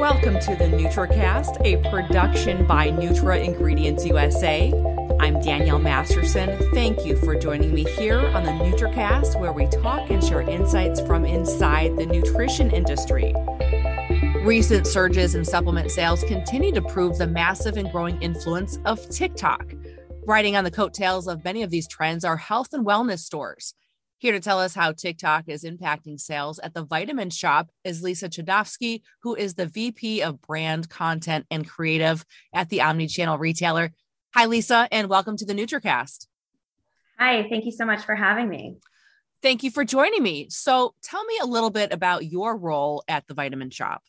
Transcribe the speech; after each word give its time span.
Welcome 0.00 0.40
to 0.40 0.56
the 0.56 0.64
NutraCast, 0.64 1.60
a 1.62 1.76
production 1.90 2.66
by 2.66 2.88
Nutra 2.88 3.44
Ingredients 3.44 4.06
USA. 4.06 4.72
I'm 5.20 5.38
Danielle 5.42 5.78
Masterson. 5.78 6.58
Thank 6.72 7.04
you 7.04 7.18
for 7.18 7.34
joining 7.34 7.74
me 7.74 7.84
here 7.84 8.18
on 8.18 8.44
the 8.44 8.50
NutraCast, 8.50 9.38
where 9.38 9.52
we 9.52 9.66
talk 9.66 10.08
and 10.08 10.24
share 10.24 10.40
insights 10.40 11.02
from 11.02 11.26
inside 11.26 11.98
the 11.98 12.06
nutrition 12.06 12.70
industry. 12.70 13.34
Recent 14.42 14.86
surges 14.86 15.34
in 15.34 15.44
supplement 15.44 15.90
sales 15.90 16.24
continue 16.24 16.72
to 16.72 16.80
prove 16.80 17.18
the 17.18 17.26
massive 17.26 17.76
and 17.76 17.92
growing 17.92 18.18
influence 18.22 18.78
of 18.86 19.06
TikTok. 19.10 19.74
Riding 20.26 20.56
on 20.56 20.64
the 20.64 20.70
coattails 20.70 21.28
of 21.28 21.44
many 21.44 21.62
of 21.62 21.68
these 21.68 21.86
trends 21.86 22.24
are 22.24 22.38
health 22.38 22.72
and 22.72 22.86
wellness 22.86 23.18
stores. 23.18 23.74
Here 24.20 24.32
to 24.32 24.40
tell 24.40 24.60
us 24.60 24.74
how 24.74 24.92
TikTok 24.92 25.44
is 25.48 25.64
impacting 25.64 26.20
sales 26.20 26.58
at 26.58 26.74
the 26.74 26.84
Vitamin 26.84 27.30
Shoppe 27.30 27.70
is 27.84 28.02
Lisa 28.02 28.28
Chudnovsky, 28.28 29.00
who 29.22 29.34
is 29.34 29.54
the 29.54 29.64
VP 29.64 30.20
of 30.20 30.42
Brand 30.42 30.90
Content 30.90 31.46
and 31.50 31.66
Creative 31.66 32.22
at 32.52 32.68
the 32.68 32.80
Omnichannel 32.80 33.38
Retailer. 33.38 33.92
Hi, 34.34 34.44
Lisa, 34.44 34.86
and 34.92 35.08
welcome 35.08 35.38
to 35.38 35.46
the 35.46 35.54
NutraCast. 35.54 36.26
Hi, 37.18 37.48
thank 37.48 37.64
you 37.64 37.72
so 37.72 37.86
much 37.86 38.04
for 38.04 38.14
having 38.14 38.50
me. 38.50 38.76
Thank 39.40 39.62
you 39.62 39.70
for 39.70 39.86
joining 39.86 40.22
me. 40.22 40.48
So, 40.50 40.94
tell 41.02 41.24
me 41.24 41.38
a 41.40 41.46
little 41.46 41.70
bit 41.70 41.90
about 41.90 42.26
your 42.26 42.58
role 42.58 43.02
at 43.08 43.26
the 43.26 43.32
Vitamin 43.32 43.70
Shoppe. 43.70 44.02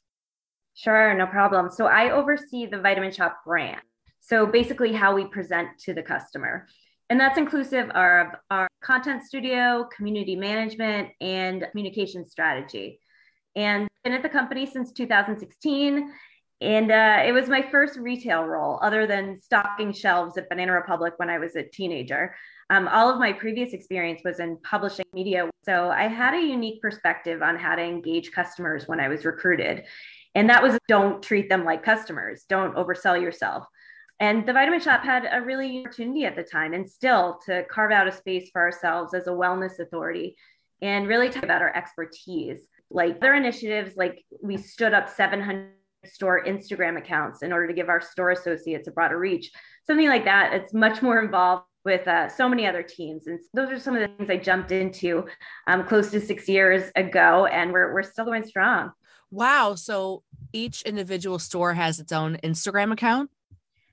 Sure, 0.74 1.14
no 1.14 1.26
problem. 1.26 1.70
So, 1.72 1.86
I 1.86 2.12
oversee 2.12 2.66
the 2.66 2.80
Vitamin 2.80 3.12
Shoppe 3.12 3.46
brand. 3.46 3.80
So, 4.20 4.46
basically, 4.46 4.92
how 4.92 5.16
we 5.16 5.24
present 5.24 5.70
to 5.86 5.94
the 5.94 6.04
customer. 6.04 6.68
And 7.12 7.20
that's 7.20 7.38
inclusive 7.38 7.90
of 7.90 8.28
our 8.50 8.70
content 8.82 9.26
studio, 9.26 9.86
community 9.94 10.38
management, 10.38 11.10
and 11.20 11.68
communication 11.70 12.26
strategy. 12.26 13.02
And 13.54 13.90
been 14.06 14.14
at 14.14 14.24
the 14.24 14.30
company 14.30 14.66
since 14.66 14.94
2016. 14.94 16.10
And 16.62 16.90
uh, 16.90 17.22
it 17.26 17.34
was 17.34 17.50
my 17.50 17.64
first 17.70 18.00
retail 18.00 18.46
role, 18.46 18.80
other 18.82 19.06
than 19.08 19.38
stocking 19.38 19.92
shelves 19.92 20.38
at 20.38 20.48
Banana 20.48 20.72
Republic 20.72 21.16
when 21.18 21.30
I 21.30 21.38
was 21.38 21.58
a 21.58 21.64
teenager. 21.64 22.34
Um, 22.70 22.88
all 22.88 23.10
of 23.12 23.20
my 23.20 23.34
previous 23.34 23.74
experience 23.74 24.22
was 24.24 24.40
in 24.40 24.58
publishing 24.64 25.04
media. 25.14 25.50
So 25.66 25.90
I 25.90 26.08
had 26.08 26.34
a 26.34 26.42
unique 26.42 26.82
perspective 26.82 27.42
on 27.42 27.58
how 27.58 27.76
to 27.76 27.84
engage 27.84 28.32
customers 28.32 28.88
when 28.88 29.02
I 29.02 29.10
was 29.10 29.26
recruited. 29.26 29.84
And 30.34 30.50
that 30.50 30.64
was 30.64 30.78
don't 30.88 31.22
treat 31.22 31.50
them 31.50 31.66
like 31.66 31.84
customers, 31.84 32.46
don't 32.48 32.74
oversell 32.76 33.22
yourself. 33.22 33.66
And 34.22 34.46
the 34.46 34.54
Vitamin 34.54 34.80
Shoppe 34.80 35.04
had 35.04 35.28
a 35.32 35.42
really 35.42 35.80
opportunity 35.80 36.26
at 36.26 36.36
the 36.36 36.44
time 36.44 36.74
and 36.74 36.88
still 36.88 37.40
to 37.48 37.66
carve 37.66 37.92
out 37.92 38.08
a 38.08 38.12
space 38.12 38.52
for 38.52 38.62
ourselves 38.62 39.16
as 39.16 39.26
a 39.26 39.32
wellness 39.32 39.80
authority 39.80 40.36
and 40.80 41.08
really 41.08 41.28
talk 41.28 41.44
about 41.44 41.64
our 41.64 41.76
expertise. 41.76 42.60
Like 42.92 43.18
other 43.18 43.34
initiatives, 43.34 43.98
like 43.98 44.24
we 44.40 44.58
stood 44.58 44.94
up 44.94 45.10
700 45.10 45.72
store 46.06 46.46
Instagram 46.46 47.00
accounts 47.00 47.42
in 47.42 47.52
order 47.52 47.68
to 47.68 47.74
give 47.74 47.90
our 47.90 48.00
store 48.00 48.30
associates 48.30 48.88
a 48.88 48.92
broader 48.92 49.18
reach. 49.18 49.52
Something 49.88 50.08
like 50.08 50.26
that. 50.26 50.54
It's 50.54 50.72
much 50.72 51.02
more 51.02 51.20
involved 51.24 51.66
with 51.84 52.08
uh, 52.08 52.30
so 52.30 52.48
many 52.48 52.68
other 52.68 52.84
teams. 52.84 53.26
And 53.26 53.40
those 53.56 53.72
are 53.72 53.80
some 53.80 53.96
of 53.96 54.02
the 54.02 54.16
things 54.18 54.30
I 54.30 54.38
jumped 54.38 54.72
into 54.72 55.26
um, 55.66 55.84
close 55.88 56.12
to 56.12 56.22
six 56.22 56.48
years 56.48 56.92
ago, 56.96 57.48
and 57.48 57.74
we're, 57.74 57.92
we're 57.92 58.04
still 58.04 58.26
going 58.26 58.46
strong. 58.46 58.92
Wow. 59.32 59.74
So 59.74 60.22
each 60.54 60.84
individual 60.84 61.40
store 61.40 61.74
has 61.74 62.00
its 62.00 62.12
own 62.12 62.38
Instagram 62.44 62.92
account? 62.92 63.32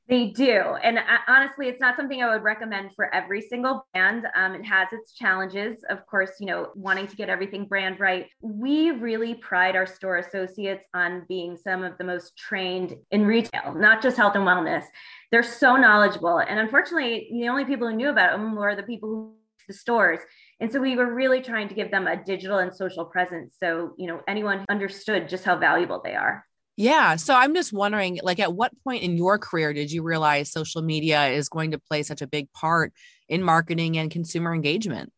They 0.09 0.29
do. 0.29 0.77
And 0.83 0.99
honestly, 1.27 1.69
it's 1.69 1.81
not 1.81 1.95
something 1.95 2.23
I 2.23 2.33
would 2.33 2.43
recommend 2.43 2.93
for 2.97 3.15
every 3.15 3.43
single 3.43 3.87
brand. 3.93 4.27
Um, 4.35 4.55
it 4.55 4.65
has 4.65 4.89
its 4.91 5.13
challenges, 5.13 5.85
of 5.91 6.07
course, 6.07 6.31
you 6.41 6.47
know, 6.47 6.69
wanting 6.75 7.07
to 7.09 7.17
get 7.17 7.29
everything 7.29 7.67
brand 7.67 8.01
right. 8.01 8.27
We 8.41 8.91
really 8.93 9.35
pride 9.35 9.77
our 9.77 9.87
store 9.87 10.17
associates 10.17 10.85
on 10.95 11.27
being 11.29 11.59
some 11.59 11.85
of 11.85 11.99
the 11.99 12.05
most 12.05 12.39
trained 12.39 12.95
in 13.11 13.27
retail, 13.27 13.75
not 13.75 14.03
just 14.03 14.17
health 14.17 14.35
and 14.35 14.47
wellness. 14.47 14.85
They're 15.31 15.43
so 15.43 15.77
knowledgeable. 15.77 16.39
And 16.39 16.59
unfortunately, 16.59 17.29
the 17.31 17.51
only 17.51 17.67
people 17.67 17.87
who 17.87 17.95
knew 17.95 18.09
about 18.09 18.33
them 18.33 18.57
were 18.57 18.75
the 18.75 18.83
people 18.85 19.11
who 19.11 19.35
the 19.69 19.75
stores. 19.75 20.21
And 20.61 20.73
so 20.73 20.81
we 20.81 20.97
were 20.97 21.15
really 21.15 21.41
trying 21.43 21.69
to 21.69 21.75
give 21.75 21.91
them 21.91 22.07
a 22.07 22.25
digital 22.25 22.59
and 22.59 22.75
social 22.75 23.05
presence. 23.05 23.57
So, 23.61 23.93
you 23.99 24.09
know, 24.09 24.21
anyone 24.27 24.65
understood 24.69 25.29
just 25.29 25.45
how 25.45 25.57
valuable 25.59 26.01
they 26.03 26.15
are. 26.15 26.45
Yeah. 26.79 27.17
So 27.17 27.35
I'm 27.35 27.57
just 27.57 27.73
wondering, 27.73 28.21
like, 28.23 28.39
at 28.39 28.55
what 28.55 28.71
point 28.85 29.03
in 29.03 29.17
your 29.17 29.37
career 29.37 29.73
did 29.73 29.91
you 29.91 30.05
realize 30.05 30.49
social 30.49 30.81
media 30.81 31.27
is 31.27 31.49
going 31.49 31.73
to 31.73 31.79
play 31.79 32.05
such 32.05 32.23
a 32.23 32.27
big 32.29 32.53
part 32.53 32.93
in 33.29 33.43
marketing 33.43 33.99
and 33.99 34.13
consumer 34.13 34.55
engagement? 34.55 35.13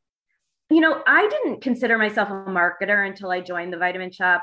You 0.71 0.81
know, 0.81 1.03
I 1.06 1.28
didn't 1.28 1.60
consider 1.60 1.98
myself 1.98 2.31
a 2.31 2.32
marketer 2.32 3.06
until 3.06 3.31
I 3.31 3.43
joined 3.43 3.75
the 3.75 3.76
Vitamin 3.76 4.10
Shoppe. 4.10 4.41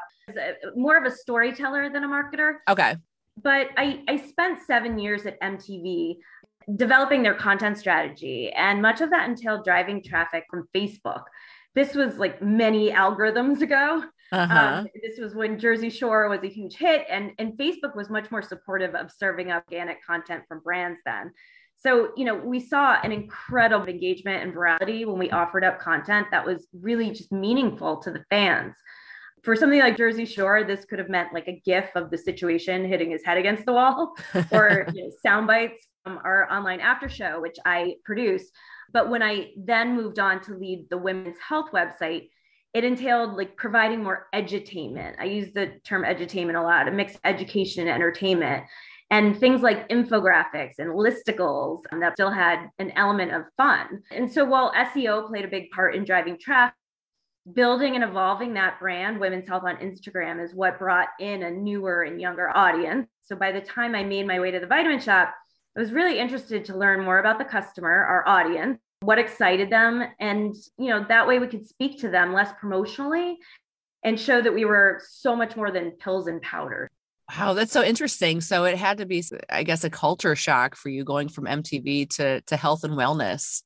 More 0.76 0.96
of 0.96 1.12
a 1.12 1.16
storyteller 1.16 1.90
than 1.90 2.04
a 2.04 2.08
marketer. 2.08 2.58
Okay. 2.70 2.96
But 3.42 3.70
I, 3.78 4.04
I 4.08 4.18
spent 4.18 4.60
seven 4.68 5.00
years 5.00 5.26
at 5.26 5.42
MTV 5.42 6.18
developing 6.76 7.24
their 7.24 7.34
content 7.34 7.80
strategy, 7.80 8.52
and 8.52 8.80
much 8.80 9.02
of 9.02 9.10
that 9.10 9.28
entailed 9.28 9.64
driving 9.64 10.04
traffic 10.04 10.44
from 10.52 10.68
Facebook. 10.76 11.24
This 11.74 11.96
was 11.96 12.20
like 12.20 12.44
many 12.44 12.92
algorithms 12.92 13.62
ago. 13.62 14.04
Uh-huh. 14.32 14.80
Um, 14.80 14.88
this 15.02 15.20
was 15.20 15.36
when 15.36 15.58
Jersey 15.58 15.90
Shore 15.90 16.28
was 16.30 16.44
a 16.44 16.50
huge 16.50 16.76
hit, 16.76 17.06
and, 17.10 17.32
and 17.40 17.54
Facebook 17.54 17.96
was 17.96 18.10
much 18.10 18.30
more 18.30 18.42
supportive 18.42 18.96
of 18.96 19.12
serving 19.12 19.52
organic 19.52 20.06
content 20.06 20.44
from 20.48 20.60
brands 20.60 21.00
then. 21.06 21.32
So, 21.80 22.10
you 22.18 22.26
know, 22.26 22.36
we 22.36 22.60
saw 22.60 23.00
an 23.04 23.12
incredible 23.12 23.88
engagement 23.88 24.44
and 24.44 24.54
virality 24.54 25.06
when 25.06 25.20
we 25.20 25.30
offered 25.30 25.64
up 25.64 25.80
content 25.80 26.28
that 26.32 26.46
was 26.46 26.68
really 26.74 27.12
just 27.12 27.32
meaningful 27.32 27.98
to 27.98 28.12
the 28.12 28.26
fans. 28.30 28.76
For 29.44 29.56
something 29.56 29.80
like 29.80 29.96
Jersey 29.96 30.26
Shore, 30.26 30.64
this 30.64 30.86
could 30.86 30.98
have 30.98 31.10
meant 31.10 31.34
like 31.34 31.48
a 31.48 31.62
gif 31.64 31.90
of 31.96 32.10
the 32.10 32.18
situation 32.18 32.84
hitting 32.84 33.12
his 33.12 33.24
head 33.24 33.38
against 33.38 33.66
the 33.66 33.74
wall 33.74 34.16
or 34.52 34.88
you 34.94 35.04
know, 35.04 35.12
sound 35.24 35.46
bites 35.46 35.88
from 36.04 36.20
our 36.24 36.52
online 36.52 36.80
after 36.80 37.08
show, 37.08 37.40
which 37.40 37.58
I 37.64 37.96
produced. 38.04 38.52
But 38.92 39.10
when 39.10 39.22
I 39.22 39.52
then 39.56 39.96
moved 39.96 40.18
on 40.18 40.42
to 40.44 40.56
lead 40.56 40.88
the 40.90 40.98
women's 40.98 41.38
health 41.40 41.70
website, 41.72 42.30
it 42.74 42.84
entailed 42.84 43.36
like 43.36 43.56
providing 43.56 44.04
more 44.04 44.28
edutainment. 44.34 45.16
I 45.20 45.26
use 45.26 45.54
the 45.54 45.80
term 45.84 46.04
edutainment 46.04 46.60
a 46.60 46.64
lot, 46.64 46.88
a 46.88 46.92
mix 46.92 47.16
of 47.16 47.22
education 47.24 47.82
and 47.82 47.90
entertainment. 47.90 48.66
And 49.10 49.40
things 49.40 49.62
like 49.62 49.88
infographics 49.88 50.80
and 50.80 50.90
listicles 50.90 51.80
um, 51.92 52.02
that 52.02 52.14
still 52.14 52.30
had 52.30 52.70
an 52.78 52.92
element 52.92 53.32
of 53.32 53.46
fun. 53.56 54.02
And 54.12 54.30
so 54.30 54.44
while 54.44 54.74
SEO 54.74 55.28
played 55.28 55.46
a 55.46 55.50
big 55.50 55.72
part 55.72 55.96
in 55.96 56.04
driving 56.04 56.38
traffic, 56.38 56.76
building 57.54 57.96
and 57.96 58.04
evolving 58.04 58.54
that 58.54 58.80
brand, 58.80 59.20
Women's 59.20 59.48
Health 59.48 59.64
on 59.64 59.78
Instagram, 59.78 60.44
is 60.44 60.54
what 60.54 60.78
brought 60.78 61.08
in 61.20 61.44
a 61.44 61.52
newer 61.52 62.04
and 62.04 62.20
younger 62.20 62.50
audience. 62.50 63.08
So 63.24 63.38
by 63.38 63.54
the 63.54 63.62
time 63.62 63.96
I 63.96 64.04
made 64.04 64.28
my 64.28 64.42
way 64.42 64.52
to 64.52 64.60
the 64.60 64.68
Vitamin 64.68 65.00
Shoppe, 65.00 65.32
I 65.76 65.80
was 65.80 65.94
really 65.94 66.20
interested 66.20 66.66
to 66.66 66.78
learn 66.78 67.06
more 67.06 67.20
about 67.20 67.38
the 67.40 67.46
customer, 67.46 67.90
our 67.90 68.28
audience, 68.28 68.80
what 69.02 69.20
excited 69.20 69.70
them. 69.70 70.04
And 70.20 70.56
you 70.78 70.90
know 70.90 71.06
that 71.08 71.28
way 71.28 71.40
we 71.40 71.48
could 71.48 71.68
speak 71.68 72.00
to 72.02 72.10
them 72.10 72.34
less 72.34 72.52
promotionally 72.62 73.36
and 74.04 74.20
show 74.20 74.42
that 74.42 74.54
we 74.54 74.66
were 74.66 75.02
so 75.08 75.36
much 75.36 75.56
more 75.56 75.72
than 75.72 75.92
pills 75.92 76.28
and 76.28 76.42
powder. 76.42 76.88
Wow 77.38 77.54
that's 77.54 77.72
so 77.72 77.84
interesting. 77.84 78.42
So 78.42 78.66
it 78.66 78.78
had 78.78 78.98
to 78.98 79.06
be 79.06 79.24
i 79.50 79.64
guess 79.64 79.84
a 79.84 79.90
culture 79.90 80.36
shock 80.36 80.76
for 80.76 80.90
you 80.90 81.04
going 81.04 81.30
from 81.30 81.46
mtv 81.46 82.10
to 82.16 82.42
to 82.42 82.58
health 82.58 82.84
and 82.84 82.94
wellness. 82.94 83.64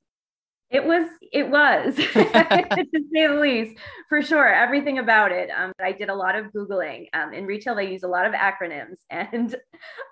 It 0.69 0.86
was 0.86 1.06
it 1.34 1.50
was 1.50 1.96
to 1.96 2.03
say 2.03 3.28
the 3.28 3.38
least 3.42 3.78
for 4.08 4.22
sure 4.22 4.48
everything 4.53 5.00
about 5.00 5.31
it. 5.31 5.50
Um, 5.50 5.72
i 5.81 5.92
did 5.92 6.09
a 6.09 6.16
lot 6.16 6.36
of 6.36 6.48
googling. 6.48 7.08
Um, 7.13 7.34
in 7.34 7.46
retail 7.46 7.75
they 7.75 7.92
use 7.92 8.03
a 8.03 8.08
lot 8.08 8.25
of 8.25 8.34
acronyms 8.34 8.98
and 9.09 9.56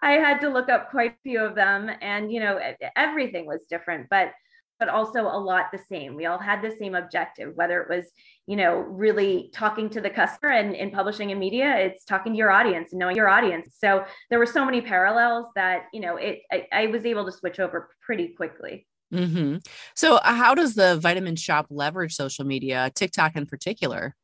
i 0.02 0.14
had 0.14 0.40
to 0.42 0.50
look 0.50 0.70
up 0.70 0.92
quite 0.92 1.12
a 1.12 1.18
few 1.24 1.42
of 1.42 1.56
them. 1.56 1.90
And 2.02 2.32
you 2.32 2.40
know 2.40 2.60
everything 2.96 3.46
was 3.46 3.66
different 3.70 4.08
but 4.10 4.32
but 4.80 4.90
also 4.90 5.24
a 5.24 5.38
lot 5.38 5.66
the 5.72 5.80
same. 5.90 6.16
We 6.16 6.26
all 6.26 6.40
had 6.40 6.62
the 6.62 6.76
same 6.76 6.96
objective, 6.96 7.56
whether 7.56 7.82
it 7.82 7.90
was, 7.90 8.06
you 8.48 8.56
know, 8.56 8.78
really 8.78 9.50
talking 9.54 9.90
to 9.90 10.02
the 10.02 10.10
customer 10.10 10.54
and 10.54 10.74
in 10.74 10.90
publishing 10.92 11.32
and 11.32 11.40
media, 11.40 11.76
it's 11.78 12.06
talking 12.06 12.34
to 12.34 12.38
your 12.38 12.50
audience 12.50 12.92
and 12.92 13.00
knowing 13.00 13.16
your 13.16 13.28
audience. 13.28 13.76
So 13.78 14.06
there 14.30 14.40
were 14.40 14.46
so 14.46 14.66
many 14.66 14.82
parallels 14.82 15.48
that, 15.56 15.84
you 15.94 16.00
know, 16.00 16.16
it 16.16 16.42
I, 16.52 16.68
I 16.72 16.88
was 16.88 17.06
able 17.06 17.26
to 17.26 17.32
switch 17.32 17.60
over 17.60 17.90
pretty 18.02 18.30
quickly. 18.30 18.88
Mm-hmm. 19.14 19.58
So 19.96 20.18
uh, 20.18 20.34
how 20.34 20.56
does 20.56 20.76
the 20.76 20.98
Vitamin 20.98 21.36
Shoppe 21.36 21.68
leverage 21.70 22.16
social 22.16 22.46
media, 22.46 22.92
TikTok 22.94 23.36
in 23.36 23.46
particular? 23.46 24.16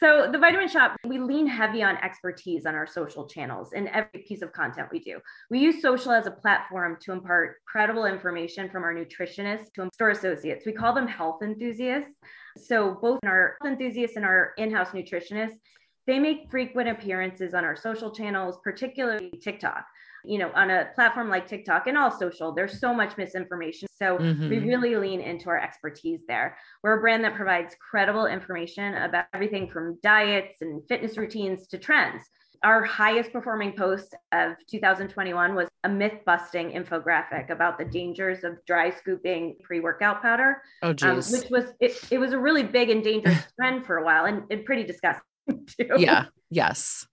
So 0.00 0.28
the 0.30 0.38
Vitamin 0.38 0.68
Shoppe, 0.68 0.94
we 1.08 1.18
lean 1.18 1.48
heavy 1.48 1.82
on 1.82 1.96
expertise 1.96 2.66
on 2.66 2.76
our 2.76 2.86
social 2.86 3.26
channels 3.26 3.72
in 3.72 3.88
every 3.88 4.24
piece 4.28 4.42
of 4.42 4.52
content 4.52 4.88
we 4.92 5.00
do. 5.00 5.18
We 5.50 5.58
use 5.58 5.82
social 5.82 6.12
as 6.12 6.28
a 6.28 6.30
platform 6.30 6.98
to 7.02 7.10
impart 7.10 7.56
credible 7.66 8.04
information 8.04 8.70
from 8.70 8.84
our 8.84 8.94
nutritionists 8.94 9.72
to 9.74 9.90
store 9.92 10.10
associates. 10.10 10.64
We 10.64 10.72
call 10.72 10.94
them 10.94 11.08
health 11.08 11.42
enthusiasts. 11.42 12.14
So 12.56 12.96
both 13.02 13.18
our 13.24 13.56
health 13.60 13.72
enthusiasts 13.72 14.14
and 14.14 14.24
our 14.24 14.52
in-house 14.56 14.90
nutritionists, 14.90 15.58
they 16.06 16.20
make 16.20 16.48
frequent 16.48 16.88
appearances 16.88 17.52
on 17.52 17.64
our 17.64 17.74
social 17.74 18.12
channels, 18.12 18.58
particularly 18.62 19.32
TikTok 19.42 19.84
you 20.24 20.38
know, 20.38 20.50
on 20.54 20.70
a 20.70 20.88
platform 20.94 21.28
like 21.28 21.46
TikTok 21.46 21.86
and 21.86 21.96
all 21.96 22.10
social, 22.10 22.52
there's 22.52 22.80
so 22.80 22.92
much 22.92 23.16
misinformation. 23.16 23.88
So 23.94 24.18
mm-hmm. 24.18 24.48
we 24.48 24.58
really 24.58 24.96
lean 24.96 25.20
into 25.20 25.48
our 25.48 25.58
expertise 25.58 26.22
there. 26.28 26.56
We're 26.82 26.98
a 26.98 27.00
brand 27.00 27.24
that 27.24 27.34
provides 27.34 27.74
credible 27.90 28.26
information 28.26 28.94
about 28.94 29.26
everything 29.34 29.70
from 29.70 29.98
diets 30.02 30.58
and 30.60 30.82
fitness 30.88 31.16
routines 31.16 31.66
to 31.68 31.78
trends. 31.78 32.22
Our 32.64 32.82
highest 32.82 33.32
performing 33.32 33.74
post 33.76 34.16
of 34.32 34.54
2021 34.68 35.54
was 35.54 35.68
a 35.84 35.88
myth 35.88 36.20
busting 36.26 36.72
infographic 36.72 37.50
about 37.50 37.78
the 37.78 37.84
dangers 37.84 38.42
of 38.42 38.54
dry 38.66 38.90
scooping 38.90 39.56
pre 39.62 39.78
workout 39.78 40.20
powder. 40.22 40.62
Oh, 40.82 40.92
geez. 40.92 41.32
Um, 41.32 41.40
which 41.40 41.50
was, 41.50 41.72
it, 41.80 41.96
it 42.10 42.18
was 42.18 42.32
a 42.32 42.38
really 42.38 42.64
big 42.64 42.90
and 42.90 43.02
dangerous 43.04 43.38
trend 43.56 43.86
for 43.86 43.98
a 43.98 44.04
while 44.04 44.24
and, 44.24 44.42
and 44.50 44.64
pretty 44.64 44.82
disgusting 44.82 45.22
too. 45.66 45.88
Yeah. 45.98 46.26
Yes. 46.50 47.06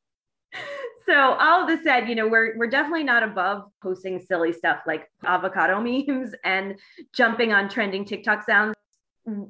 So 1.05 1.13
all 1.13 1.61
of 1.61 1.67
this 1.67 1.83
said, 1.83 2.09
you 2.09 2.15
know, 2.15 2.27
we're 2.27 2.57
we're 2.57 2.69
definitely 2.69 3.03
not 3.03 3.23
above 3.23 3.63
posting 3.81 4.19
silly 4.19 4.51
stuff 4.51 4.79
like 4.87 5.09
avocado 5.23 5.79
memes 6.07 6.33
and 6.43 6.79
jumping 7.13 7.53
on 7.53 7.69
trending 7.69 8.05
TikTok 8.05 8.43
sounds 8.43 8.75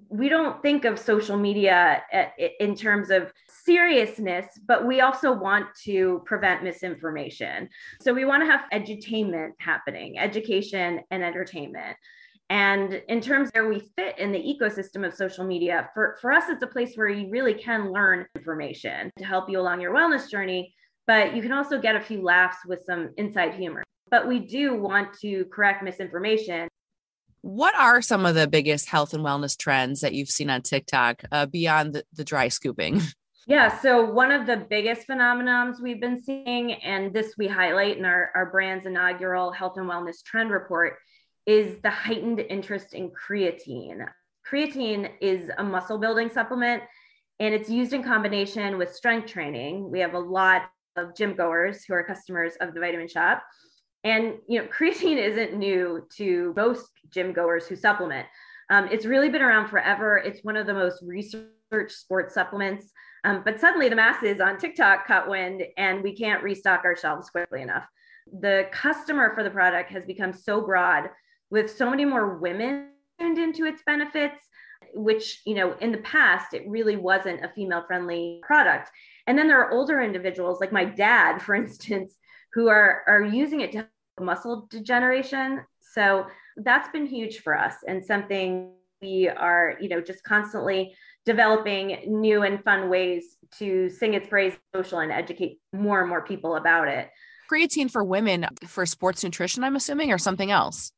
we 0.07 0.29
don't 0.29 0.61
think 0.61 0.85
of 0.85 0.97
social 0.97 1.37
media 1.37 2.01
uh, 2.13 2.25
in 2.59 2.75
terms 2.75 3.09
of 3.09 3.33
seriousness, 3.49 4.45
but 4.65 4.87
we 4.87 5.01
also 5.01 5.33
want 5.33 5.65
to 5.83 6.21
prevent 6.25 6.63
misinformation. 6.63 7.67
So 7.99 8.13
we 8.13 8.23
want 8.23 8.41
to 8.43 8.49
have 8.49 8.61
edutainment 8.71 9.51
happening, 9.59 10.17
education 10.17 11.01
and 11.11 11.23
entertainment. 11.23 11.97
And 12.49 13.01
in 13.09 13.19
terms 13.19 13.49
of 13.49 13.55
where 13.55 13.67
we 13.67 13.79
fit 13.97 14.17
in 14.17 14.31
the 14.31 14.39
ecosystem 14.39 15.05
of 15.05 15.13
social 15.13 15.43
media, 15.43 15.89
for, 15.93 16.17
for 16.21 16.31
us, 16.31 16.45
it's 16.47 16.63
a 16.63 16.67
place 16.67 16.95
where 16.95 17.09
you 17.09 17.29
really 17.29 17.55
can 17.55 17.91
learn 17.91 18.27
information 18.35 19.11
to 19.17 19.25
help 19.25 19.49
you 19.49 19.59
along 19.59 19.81
your 19.81 19.93
wellness 19.93 20.29
journey, 20.29 20.73
but 21.07 21.35
you 21.35 21.41
can 21.41 21.51
also 21.51 21.79
get 21.79 21.95
a 21.95 22.01
few 22.01 22.21
laughs 22.21 22.57
with 22.65 22.83
some 22.85 23.11
inside 23.17 23.53
humor. 23.55 23.83
But 24.11 24.27
we 24.27 24.39
do 24.39 24.75
want 24.75 25.13
to 25.21 25.45
correct 25.45 25.83
misinformation 25.83 26.67
what 27.45 27.75
are 27.75 28.01
some 28.01 28.25
of 28.25 28.33
the 28.33 28.47
biggest 28.47 28.89
health 28.89 29.13
and 29.13 29.23
wellness 29.23 29.55
trends 29.55 30.01
that 30.01 30.15
you've 30.15 30.31
seen 30.31 30.49
on 30.49 30.63
TikTok 30.63 31.21
uh, 31.31 31.45
beyond 31.45 31.93
the, 31.93 32.03
the 32.13 32.23
dry 32.23 32.47
scooping? 32.47 33.01
Yeah, 33.47 33.79
so 33.79 34.03
one 34.03 34.31
of 34.31 34.47
the 34.47 34.57
biggest 34.57 35.07
phenomenons 35.07 35.79
we've 35.79 36.01
been 36.01 36.19
seeing, 36.19 36.73
and 36.81 37.13
this 37.13 37.35
we 37.37 37.47
highlight 37.47 37.95
in 37.95 38.03
our, 38.03 38.31
our 38.33 38.49
brand's 38.49 38.87
inaugural 38.87 39.51
health 39.51 39.77
and 39.77 39.87
wellness 39.87 40.23
trend 40.23 40.49
report, 40.49 40.95
is 41.45 41.79
the 41.83 41.91
heightened 41.91 42.39
interest 42.39 42.95
in 42.95 43.11
creatine. 43.11 44.03
Creatine 44.51 45.11
is 45.21 45.51
a 45.59 45.63
muscle 45.63 45.99
building 45.99 46.27
supplement 46.27 46.81
and 47.39 47.53
it's 47.53 47.69
used 47.69 47.93
in 47.93 48.01
combination 48.01 48.79
with 48.79 48.95
strength 48.95 49.27
training. 49.27 49.91
We 49.91 49.99
have 49.99 50.15
a 50.15 50.19
lot 50.19 50.63
of 50.95 51.15
gym 51.15 51.35
goers 51.35 51.83
who 51.85 51.93
are 51.93 52.03
customers 52.03 52.53
of 52.61 52.73
the 52.73 52.79
Vitamin 52.79 53.07
Shoppe. 53.07 53.41
And 54.03 54.35
you 54.47 54.61
know, 54.61 54.67
creatine 54.77 55.17
isn't 55.17 55.57
new 55.57 56.07
to 56.17 56.53
most 56.55 56.89
gym 57.09 57.33
goers 57.33 57.67
who 57.67 57.75
supplement. 57.75 58.27
Um, 58.69 58.87
it's 58.91 59.05
really 59.05 59.29
been 59.29 59.41
around 59.41 59.69
forever. 59.69 60.17
It's 60.17 60.43
one 60.43 60.57
of 60.57 60.65
the 60.65 60.73
most 60.73 61.03
researched 61.05 61.51
sports 61.91 62.33
supplements. 62.33 62.91
Um, 63.23 63.41
but 63.43 63.59
suddenly 63.59 63.89
the 63.89 63.95
masses 63.95 64.39
on 64.39 64.57
TikTok 64.57 65.07
caught 65.07 65.29
wind 65.29 65.63
and 65.77 66.03
we 66.03 66.15
can't 66.15 66.43
restock 66.43 66.81
our 66.83 66.95
shelves 66.95 67.29
quickly 67.29 67.61
enough. 67.61 67.85
The 68.39 68.67
customer 68.71 69.33
for 69.33 69.43
the 69.43 69.49
product 69.49 69.91
has 69.91 70.05
become 70.05 70.33
so 70.33 70.61
broad 70.61 71.09
with 71.49 71.75
so 71.75 71.89
many 71.89 72.05
more 72.05 72.37
women 72.37 72.89
tuned 73.19 73.37
into 73.37 73.65
its 73.65 73.81
benefits, 73.85 74.43
which, 74.93 75.41
you 75.45 75.55
know, 75.55 75.73
in 75.79 75.91
the 75.91 75.99
past, 75.99 76.53
it 76.53 76.67
really 76.67 76.95
wasn't 76.95 77.43
a 77.43 77.51
female 77.55 77.83
friendly 77.87 78.41
product. 78.43 78.89
And 79.27 79.37
then 79.37 79.47
there 79.47 79.61
are 79.61 79.71
older 79.71 80.01
individuals 80.01 80.59
like 80.59 80.71
my 80.71 80.85
dad, 80.85 81.41
for 81.41 81.55
instance, 81.63 82.17
who 82.53 82.67
are, 82.67 83.03
are 83.07 83.23
using 83.23 83.61
it 83.61 83.71
to 83.73 83.77
help 83.79 83.89
muscle 84.19 84.67
degeneration. 84.69 85.61
So 85.79 86.27
that's 86.57 86.89
been 86.89 87.05
huge 87.05 87.39
for 87.39 87.57
us 87.57 87.75
and 87.87 88.03
something 88.03 88.71
we 89.01 89.27
are, 89.29 89.77
you 89.79 89.89
know, 89.89 90.01
just 90.01 90.23
constantly 90.23 90.95
developing 91.25 91.99
new 92.07 92.43
and 92.43 92.63
fun 92.63 92.89
ways 92.89 93.37
to 93.57 93.89
sing 93.89 94.13
its 94.13 94.27
praise 94.27 94.53
social 94.73 94.99
and 94.99 95.11
educate 95.11 95.59
more 95.73 95.99
and 95.99 96.09
more 96.09 96.23
people 96.23 96.55
about 96.55 96.87
it. 96.87 97.09
Creatine 97.51 97.91
for 97.91 98.03
women 98.03 98.47
for 98.67 98.85
sports 98.85 99.23
nutrition, 99.23 99.63
I'm 99.63 99.75
assuming, 99.75 100.11
or 100.11 100.17
something 100.17 100.49
else. 100.49 100.91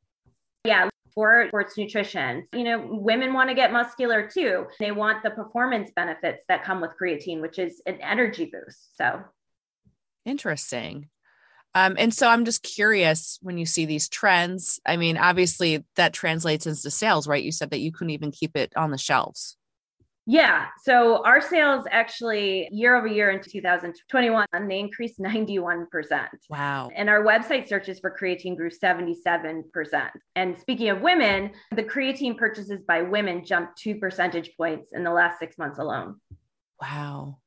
Yeah, 0.64 0.88
for 1.18 1.48
sports 1.48 1.76
nutrition. 1.76 2.46
You 2.52 2.62
know, 2.62 2.86
women 2.88 3.32
want 3.32 3.48
to 3.48 3.54
get 3.56 3.72
muscular 3.72 4.30
too. 4.32 4.66
They 4.78 4.92
want 4.92 5.24
the 5.24 5.30
performance 5.30 5.90
benefits 5.96 6.44
that 6.46 6.62
come 6.62 6.80
with 6.80 6.92
creatine, 7.00 7.40
which 7.40 7.58
is 7.58 7.82
an 7.86 7.98
energy 8.00 8.44
boost. 8.52 8.96
So 8.96 9.24
interesting. 10.24 11.08
Um, 11.74 11.96
and 11.98 12.14
so 12.14 12.28
I'm 12.28 12.44
just 12.44 12.62
curious 12.62 13.40
when 13.42 13.58
you 13.58 13.66
see 13.66 13.84
these 13.84 14.08
trends. 14.08 14.78
I 14.86 14.96
mean, 14.96 15.16
obviously 15.16 15.84
that 15.96 16.12
translates 16.12 16.68
into 16.68 16.88
sales, 16.88 17.26
right? 17.26 17.42
You 17.42 17.50
said 17.50 17.70
that 17.70 17.80
you 17.80 17.90
couldn't 17.90 18.10
even 18.10 18.30
keep 18.30 18.56
it 18.56 18.72
on 18.76 18.92
the 18.92 18.96
shelves. 18.96 19.56
Yeah. 20.30 20.66
So 20.82 21.24
our 21.24 21.40
sales 21.40 21.86
actually 21.90 22.68
year 22.70 22.94
over 22.94 23.06
year 23.06 23.30
in 23.30 23.40
2021, 23.40 24.46
they 24.68 24.78
increased 24.78 25.18
91%. 25.18 25.86
Wow. 26.50 26.90
And 26.94 27.08
our 27.08 27.24
website 27.24 27.66
searches 27.66 27.98
for 27.98 28.14
creatine 28.14 28.54
grew 28.54 28.68
77%. 28.68 29.62
And 30.36 30.54
speaking 30.58 30.90
of 30.90 31.00
women, 31.00 31.52
the 31.74 31.82
creatine 31.82 32.36
purchases 32.36 32.82
by 32.86 33.00
women 33.00 33.42
jumped 33.42 33.78
two 33.78 33.94
percentage 33.94 34.50
points 34.54 34.92
in 34.92 35.02
the 35.02 35.10
last 35.10 35.38
six 35.38 35.56
months 35.56 35.78
alone. 35.78 36.20
Wow. 36.78 37.38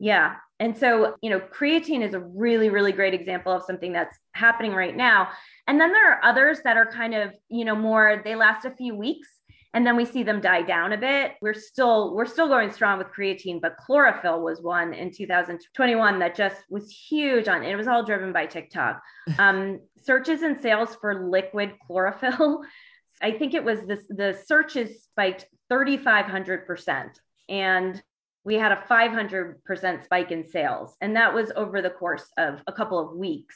Yeah. 0.00 0.34
And 0.58 0.76
so, 0.76 1.14
you 1.22 1.30
know, 1.30 1.38
creatine 1.38 2.04
is 2.04 2.14
a 2.14 2.20
really, 2.20 2.68
really 2.68 2.90
great 2.90 3.14
example 3.14 3.52
of 3.52 3.62
something 3.62 3.92
that's 3.92 4.18
happening 4.32 4.72
right 4.72 4.96
now. 4.96 5.28
And 5.68 5.80
then 5.80 5.92
there 5.92 6.12
are 6.12 6.24
others 6.24 6.62
that 6.64 6.76
are 6.76 6.90
kind 6.90 7.14
of, 7.14 7.32
you 7.48 7.64
know, 7.64 7.76
more, 7.76 8.22
they 8.24 8.34
last 8.34 8.64
a 8.64 8.72
few 8.72 8.96
weeks 8.96 9.37
and 9.74 9.86
then 9.86 9.96
we 9.96 10.04
see 10.04 10.22
them 10.22 10.40
die 10.40 10.62
down 10.62 10.92
a 10.92 10.96
bit. 10.96 11.32
We're 11.42 11.54
still, 11.54 12.14
we're 12.14 12.26
still 12.26 12.48
going 12.48 12.72
strong 12.72 12.98
with 12.98 13.08
creatine, 13.08 13.60
but 13.60 13.76
chlorophyll 13.76 14.40
was 14.40 14.62
one 14.62 14.94
in 14.94 15.12
2021 15.12 16.18
that 16.18 16.34
just 16.34 16.56
was 16.70 16.90
huge 16.90 17.48
on, 17.48 17.62
it 17.62 17.76
was 17.76 17.86
all 17.86 18.04
driven 18.04 18.32
by 18.32 18.46
TikTok. 18.46 19.00
Um, 19.38 19.80
searches 20.02 20.42
and 20.42 20.58
sales 20.58 20.96
for 21.00 21.28
liquid 21.28 21.74
chlorophyll. 21.86 22.62
I 23.22 23.32
think 23.32 23.52
it 23.52 23.62
was 23.62 23.80
this, 23.82 24.06
the 24.08 24.38
searches 24.46 25.02
spiked 25.02 25.46
3,500%. 25.70 27.10
And 27.50 28.02
we 28.44 28.54
had 28.54 28.72
a 28.72 28.82
500% 28.90 30.04
spike 30.04 30.30
in 30.30 30.48
sales. 30.48 30.96
And 31.02 31.16
that 31.16 31.34
was 31.34 31.52
over 31.54 31.82
the 31.82 31.90
course 31.90 32.26
of 32.38 32.62
a 32.66 32.72
couple 32.72 32.98
of 32.98 33.16
weeks. 33.16 33.54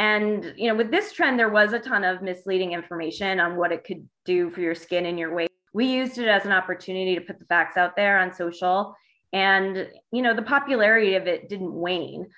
And, 0.00 0.54
you 0.56 0.68
know, 0.68 0.74
with 0.74 0.90
this 0.90 1.12
trend, 1.12 1.38
there 1.38 1.50
was 1.50 1.74
a 1.74 1.78
ton 1.78 2.04
of 2.04 2.22
misleading 2.22 2.72
information 2.72 3.38
on 3.38 3.56
what 3.56 3.70
it 3.70 3.84
could 3.84 4.08
do 4.24 4.48
for 4.48 4.62
your 4.62 4.74
skin 4.74 5.04
and 5.04 5.18
your 5.18 5.34
weight. 5.34 5.50
We 5.74 5.92
used 5.92 6.16
it 6.16 6.26
as 6.26 6.46
an 6.46 6.52
opportunity 6.52 7.16
to 7.16 7.20
put 7.20 7.38
the 7.38 7.44
facts 7.44 7.76
out 7.76 7.96
there 7.96 8.18
on 8.18 8.32
social. 8.32 8.96
And, 9.34 9.86
you 10.10 10.22
know, 10.22 10.34
the 10.34 10.40
popularity 10.40 11.16
of 11.16 11.26
it 11.26 11.50
didn't 11.50 11.74
wane 11.74 12.28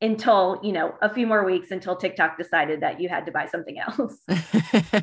until 0.00 0.60
you 0.62 0.70
know 0.70 0.94
a 1.02 1.12
few 1.12 1.26
more 1.26 1.44
weeks 1.44 1.72
until 1.72 1.96
tiktok 1.96 2.38
decided 2.38 2.80
that 2.82 3.00
you 3.00 3.08
had 3.08 3.26
to 3.26 3.32
buy 3.32 3.46
something 3.46 3.80
else 3.80 4.16
and 4.28 5.02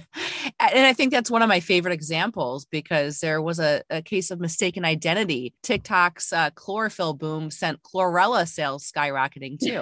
i 0.58 0.94
think 0.94 1.12
that's 1.12 1.30
one 1.30 1.42
of 1.42 1.50
my 1.50 1.60
favorite 1.60 1.92
examples 1.92 2.64
because 2.64 3.20
there 3.20 3.42
was 3.42 3.60
a, 3.60 3.84
a 3.90 4.02
case 4.02 4.32
of 4.32 4.40
mistaken 4.40 4.86
identity 4.86 5.54
tiktok's 5.64 6.32
uh, 6.32 6.50
chlorophyll 6.52 7.14
boom 7.14 7.52
sent 7.52 7.84
chlorella 7.84 8.48
sales 8.48 8.90
skyrocketing 8.90 9.60
too 9.60 9.82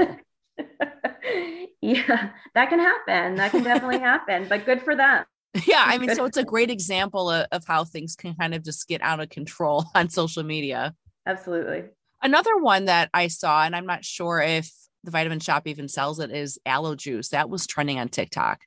yeah 1.84 2.30
that 2.56 2.70
can 2.70 2.80
happen 2.80 3.36
that 3.36 3.52
can 3.52 3.63
definitely 3.63 4.00
happen 4.00 4.46
but 4.48 4.66
good 4.66 4.82
for 4.82 4.96
them 4.96 5.24
yeah 5.68 5.84
i 5.86 5.98
mean 5.98 6.13
so 6.16 6.25
it's 6.25 6.38
a 6.38 6.44
great 6.44 6.70
example 6.70 7.30
of, 7.30 7.46
of 7.52 7.63
how 7.66 7.84
things 7.84 8.16
can 8.16 8.34
kind 8.36 8.54
of 8.54 8.63
just 8.63 8.88
get 8.88 9.02
out 9.02 9.20
of 9.20 9.30
control 9.30 9.86
on 9.96 10.10
social 10.10 10.44
media 10.44 10.96
absolutely 11.28 11.84
Another 12.24 12.56
one 12.56 12.86
that 12.86 13.10
I 13.13 13.28
saw, 13.28 13.66
and 13.66 13.75
I'm 13.75 13.86
not 13.86 14.06
sure 14.06 14.40
if 14.40 14.72
the 15.04 15.12
Vitamin 15.12 15.40
Shoppe 15.40 15.68
even 15.68 15.90
sells 15.90 16.20
it 16.20 16.32
is 16.32 16.58
aloe 16.66 16.96
juice. 16.96 17.30
That 17.30 17.50
was 17.50 17.68
trending 17.68 18.00
on 18.00 18.08
TikTok. 18.08 18.62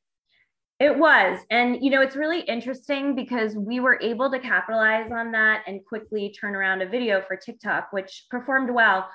It 0.79 0.99
was. 0.99 1.41
And, 1.49 1.83
you 1.83 1.91
know, 1.91 2.03
it's 2.03 2.17
really 2.17 2.41
interesting 2.41 3.15
because 3.15 3.57
we 3.57 3.81
were 3.81 3.99
able 4.03 4.31
to 4.31 4.39
capitalize 4.39 5.11
on 5.11 5.33
that 5.33 5.63
and 5.67 5.81
quickly 5.87 6.37
turn 6.39 6.55
around 6.55 6.83
a 6.83 6.87
video 6.87 7.23
for 7.27 7.35
TikTok, 7.35 7.89
which 7.93 8.27
performed 8.31 8.69
well. 8.69 9.09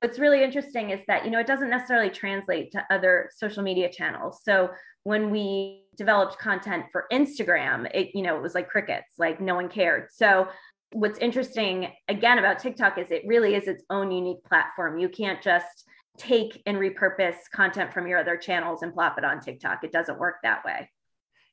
What's 0.00 0.18
really 0.18 0.44
interesting 0.44 0.90
is 0.90 1.00
that, 1.08 1.24
you 1.24 1.30
know, 1.30 1.40
it 1.40 1.46
doesn't 1.46 1.70
necessarily 1.70 2.10
translate 2.10 2.70
to 2.72 2.84
other 2.90 3.30
social 3.34 3.62
media 3.62 3.90
channels. 3.90 4.40
So 4.42 4.70
when 5.04 5.30
we 5.30 5.84
developed 5.96 6.38
content 6.38 6.86
for 6.92 7.06
Instagram, 7.12 7.88
it, 7.94 8.10
you 8.14 8.22
know, 8.22 8.36
it 8.36 8.42
was 8.42 8.54
like 8.54 8.68
crickets, 8.68 9.14
like 9.18 9.40
no 9.40 9.54
one 9.54 9.68
cared. 9.68 10.08
So 10.12 10.48
what's 10.92 11.18
interesting 11.18 11.92
again 12.08 12.38
about 12.38 12.58
TikTok 12.58 12.98
is 12.98 13.10
it 13.10 13.22
really 13.26 13.54
is 13.54 13.68
its 13.68 13.84
own 13.90 14.10
unique 14.10 14.44
platform. 14.44 14.98
You 14.98 15.08
can't 15.08 15.42
just 15.42 15.88
take 16.18 16.62
and 16.66 16.78
repurpose 16.78 17.36
content 17.52 17.92
from 17.92 18.06
your 18.06 18.18
other 18.18 18.36
channels 18.36 18.82
and 18.82 18.92
plop 18.92 19.18
it 19.18 19.24
on 19.24 19.40
TikTok. 19.40 19.84
It 19.84 19.92
doesn't 19.92 20.18
work 20.18 20.36
that 20.42 20.64
way. 20.64 20.90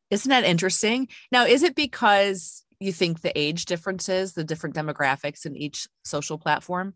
Isn't 0.09 0.29
that 0.29 0.43
interesting? 0.43 1.07
Now, 1.31 1.45
is 1.45 1.63
it 1.63 1.75
because 1.75 2.63
you 2.79 2.91
think 2.91 3.21
the 3.21 3.37
age 3.37 3.65
differences, 3.65 4.33
the 4.33 4.43
different 4.43 4.75
demographics 4.75 5.45
in 5.45 5.55
each 5.55 5.87
social 6.03 6.37
platform? 6.37 6.95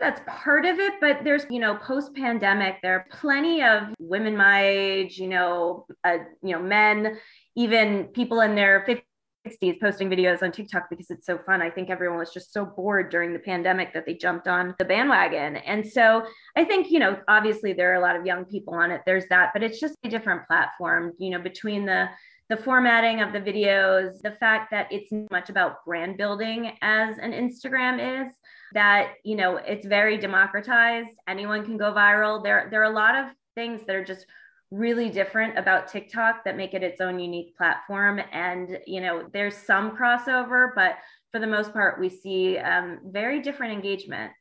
That's 0.00 0.20
part 0.26 0.66
of 0.66 0.78
it, 0.78 0.94
but 1.00 1.24
there's, 1.24 1.46
you 1.50 1.58
know, 1.58 1.76
post 1.76 2.14
pandemic, 2.14 2.76
there 2.82 2.94
are 2.94 3.06
plenty 3.10 3.62
of 3.62 3.84
women 3.98 4.36
my 4.36 4.66
age, 4.66 5.18
you 5.18 5.28
know, 5.28 5.86
uh, 6.04 6.18
you 6.42 6.52
know, 6.52 6.62
men, 6.62 7.18
even 7.56 8.04
people 8.08 8.40
in 8.40 8.54
their 8.54 8.84
60s 9.46 9.80
posting 9.80 10.10
videos 10.10 10.42
on 10.42 10.52
TikTok 10.52 10.90
because 10.90 11.10
it's 11.10 11.26
so 11.26 11.38
fun. 11.38 11.62
I 11.62 11.70
think 11.70 11.88
everyone 11.88 12.18
was 12.18 12.32
just 12.32 12.52
so 12.52 12.64
bored 12.64 13.10
during 13.10 13.32
the 13.32 13.38
pandemic 13.38 13.94
that 13.94 14.04
they 14.06 14.14
jumped 14.14 14.48
on 14.48 14.74
the 14.78 14.84
bandwagon. 14.84 15.56
And 15.56 15.86
so 15.86 16.26
I 16.56 16.64
think, 16.64 16.90
you 16.90 16.98
know, 16.98 17.18
obviously 17.28 17.72
there 17.72 17.92
are 17.92 17.96
a 17.96 18.00
lot 18.00 18.16
of 18.16 18.26
young 18.26 18.44
people 18.44 18.74
on 18.74 18.90
it. 18.90 19.02
There's 19.06 19.28
that, 19.28 19.50
but 19.52 19.62
it's 19.62 19.80
just 19.80 19.96
a 20.04 20.08
different 20.08 20.46
platform, 20.46 21.12
you 21.18 21.30
know, 21.30 21.40
between 21.40 21.86
the 21.86 22.08
the 22.48 22.56
formatting 22.56 23.20
of 23.20 23.32
the 23.32 23.40
videos, 23.40 24.20
the 24.22 24.36
fact 24.38 24.70
that 24.70 24.86
it's 24.92 25.10
much 25.32 25.50
about 25.50 25.84
brand 25.84 26.16
building 26.16 26.76
as 26.80 27.18
an 27.18 27.32
Instagram 27.32 28.24
is, 28.24 28.32
that, 28.76 29.14
you 29.24 29.36
know, 29.36 29.56
it's 29.56 29.86
very 29.86 30.18
democratized. 30.18 31.08
Anyone 31.26 31.64
can 31.64 31.78
go 31.78 31.94
viral. 31.94 32.42
There, 32.42 32.68
there 32.70 32.82
are 32.82 32.92
a 32.92 32.94
lot 32.94 33.16
of 33.16 33.24
things 33.54 33.80
that 33.86 33.96
are 33.96 34.04
just 34.04 34.26
really 34.70 35.08
different 35.08 35.56
about 35.58 35.88
TikTok 35.88 36.44
that 36.44 36.58
make 36.58 36.74
it 36.74 36.82
its 36.82 37.00
own 37.00 37.18
unique 37.18 37.56
platform. 37.56 38.20
And, 38.32 38.78
you 38.86 39.00
know, 39.00 39.28
there's 39.32 39.56
some 39.56 39.96
crossover, 39.96 40.72
but 40.74 40.96
for 41.32 41.40
the 41.40 41.46
most 41.46 41.72
part, 41.72 41.98
we 41.98 42.10
see 42.10 42.58
um, 42.58 43.00
very 43.06 43.40
different 43.40 43.72
engagement. 43.72 44.32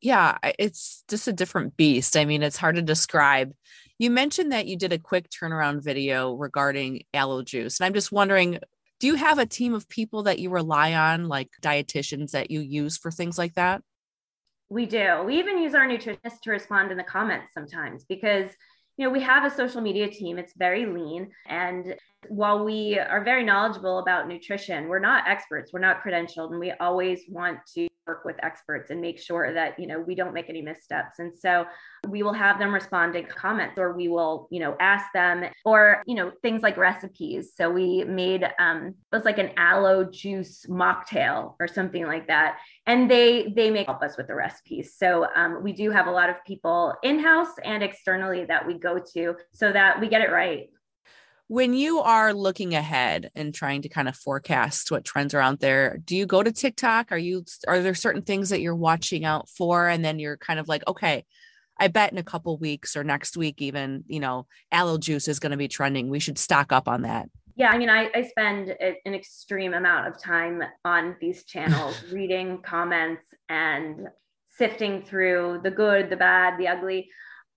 Yeah, 0.00 0.38
it's 0.58 1.04
just 1.08 1.28
a 1.28 1.32
different 1.32 1.76
beast. 1.76 2.16
I 2.16 2.24
mean, 2.24 2.42
it's 2.42 2.56
hard 2.56 2.74
to 2.76 2.82
describe. 2.82 3.52
You 3.96 4.10
mentioned 4.10 4.50
that 4.50 4.66
you 4.66 4.76
did 4.76 4.92
a 4.92 4.98
quick 4.98 5.30
turnaround 5.30 5.84
video 5.84 6.32
regarding 6.32 7.04
aloe 7.14 7.42
juice. 7.42 7.78
And 7.78 7.86
I'm 7.86 7.94
just 7.94 8.10
wondering, 8.10 8.58
do 9.00 9.06
you 9.06 9.14
have 9.14 9.38
a 9.38 9.46
team 9.46 9.74
of 9.74 9.88
people 9.88 10.24
that 10.24 10.38
you 10.38 10.50
rely 10.50 10.94
on, 10.94 11.26
like 11.26 11.48
dietitians 11.60 12.30
that 12.32 12.50
you 12.50 12.60
use 12.60 12.96
for 12.96 13.10
things 13.10 13.38
like 13.38 13.54
that? 13.54 13.82
We 14.68 14.86
do. 14.86 15.22
We 15.26 15.38
even 15.38 15.58
use 15.58 15.74
our 15.74 15.88
nutritionists 15.88 16.40
to 16.42 16.50
respond 16.50 16.92
in 16.92 16.96
the 16.96 17.02
comments 17.02 17.52
sometimes 17.52 18.04
because 18.04 18.50
you 18.96 19.06
know, 19.06 19.12
we 19.12 19.22
have 19.22 19.50
a 19.50 19.56
social 19.56 19.80
media 19.80 20.08
team. 20.10 20.38
It's 20.38 20.52
very 20.54 20.84
lean. 20.84 21.30
And 21.48 21.96
while 22.28 22.62
we 22.62 22.98
are 22.98 23.24
very 23.24 23.42
knowledgeable 23.42 24.00
about 24.00 24.28
nutrition, 24.28 24.88
we're 24.88 24.98
not 24.98 25.26
experts, 25.26 25.72
we're 25.72 25.80
not 25.80 26.02
credentialed, 26.04 26.50
and 26.50 26.60
we 26.60 26.72
always 26.72 27.22
want 27.26 27.60
to 27.74 27.88
work 28.10 28.24
with 28.24 28.36
experts 28.42 28.90
and 28.90 29.00
make 29.00 29.18
sure 29.20 29.54
that 29.54 29.78
you 29.78 29.86
know 29.86 30.00
we 30.00 30.16
don't 30.16 30.34
make 30.34 30.48
any 30.48 30.62
missteps. 30.62 31.20
And 31.20 31.32
so 31.44 31.64
we 32.08 32.22
will 32.24 32.32
have 32.32 32.58
them 32.58 32.74
respond 32.74 33.12
to 33.12 33.22
comments 33.22 33.78
or 33.78 33.92
we 33.92 34.08
will 34.08 34.48
you 34.50 34.58
know 34.58 34.76
ask 34.80 35.06
them 35.12 35.44
or 35.64 36.02
you 36.06 36.16
know 36.16 36.32
things 36.42 36.62
like 36.62 36.76
recipes. 36.76 37.52
So 37.56 37.70
we 37.70 38.04
made 38.04 38.42
um 38.58 38.78
it 38.88 39.16
was 39.16 39.24
like 39.24 39.38
an 39.38 39.50
aloe 39.56 40.04
juice 40.22 40.66
mocktail 40.68 41.54
or 41.60 41.68
something 41.68 42.04
like 42.04 42.26
that. 42.26 42.58
And 42.86 43.08
they 43.08 43.52
they 43.54 43.70
make 43.70 43.86
help 43.86 44.02
us 44.02 44.16
with 44.16 44.26
the 44.26 44.34
recipes. 44.34 44.94
So 44.96 45.26
um, 45.36 45.62
we 45.62 45.72
do 45.72 45.90
have 45.90 46.08
a 46.08 46.10
lot 46.20 46.30
of 46.30 46.36
people 46.44 46.94
in-house 47.04 47.54
and 47.64 47.82
externally 47.82 48.44
that 48.46 48.66
we 48.66 48.74
go 48.74 48.98
to 49.14 49.36
so 49.52 49.70
that 49.72 50.00
we 50.00 50.08
get 50.08 50.22
it 50.22 50.32
right 50.32 50.68
when 51.50 51.74
you 51.74 51.98
are 51.98 52.32
looking 52.32 52.76
ahead 52.76 53.28
and 53.34 53.52
trying 53.52 53.82
to 53.82 53.88
kind 53.88 54.08
of 54.08 54.14
forecast 54.14 54.92
what 54.92 55.04
trends 55.04 55.34
are 55.34 55.40
out 55.40 55.58
there 55.58 55.98
do 56.04 56.14
you 56.14 56.24
go 56.24 56.44
to 56.44 56.52
tiktok? 56.52 57.10
Are 57.10 57.18
you 57.18 57.44
are 57.66 57.80
there 57.82 57.92
certain 57.92 58.22
things 58.22 58.50
that 58.50 58.60
you're 58.60 58.76
watching 58.76 59.24
out 59.24 59.48
for? 59.48 59.88
And 59.88 60.04
then 60.04 60.20
you're 60.20 60.36
kind 60.36 60.60
of 60.60 60.68
like 60.68 60.86
okay 60.86 61.24
i 61.76 61.88
bet 61.88 62.12
in 62.12 62.18
a 62.18 62.22
couple 62.22 62.56
weeks 62.58 62.94
or 62.94 63.02
next 63.02 63.36
week 63.36 63.60
even 63.60 64.04
you 64.06 64.20
know 64.20 64.46
aloe 64.70 64.96
juice 64.96 65.26
is 65.26 65.40
going 65.40 65.50
to 65.50 65.56
be 65.56 65.66
trending. 65.66 66.08
We 66.08 66.20
should 66.20 66.38
stock 66.38 66.70
up 66.70 66.86
on 66.86 67.02
that. 67.02 67.28
Yeah 67.56 67.70
i 67.70 67.78
mean 67.78 67.90
i, 67.90 68.08
I 68.14 68.22
spend 68.22 68.68
an 68.68 69.12
extreme 69.12 69.74
amount 69.74 70.06
of 70.06 70.22
time 70.22 70.62
on 70.84 71.16
these 71.20 71.42
channels 71.42 72.00
reading 72.12 72.62
comments 72.62 73.24
and 73.48 74.06
sifting 74.46 75.02
through 75.02 75.62
the 75.64 75.70
good 75.72 76.10
the 76.10 76.16
bad 76.16 76.60
the 76.60 76.68
ugly 76.68 77.10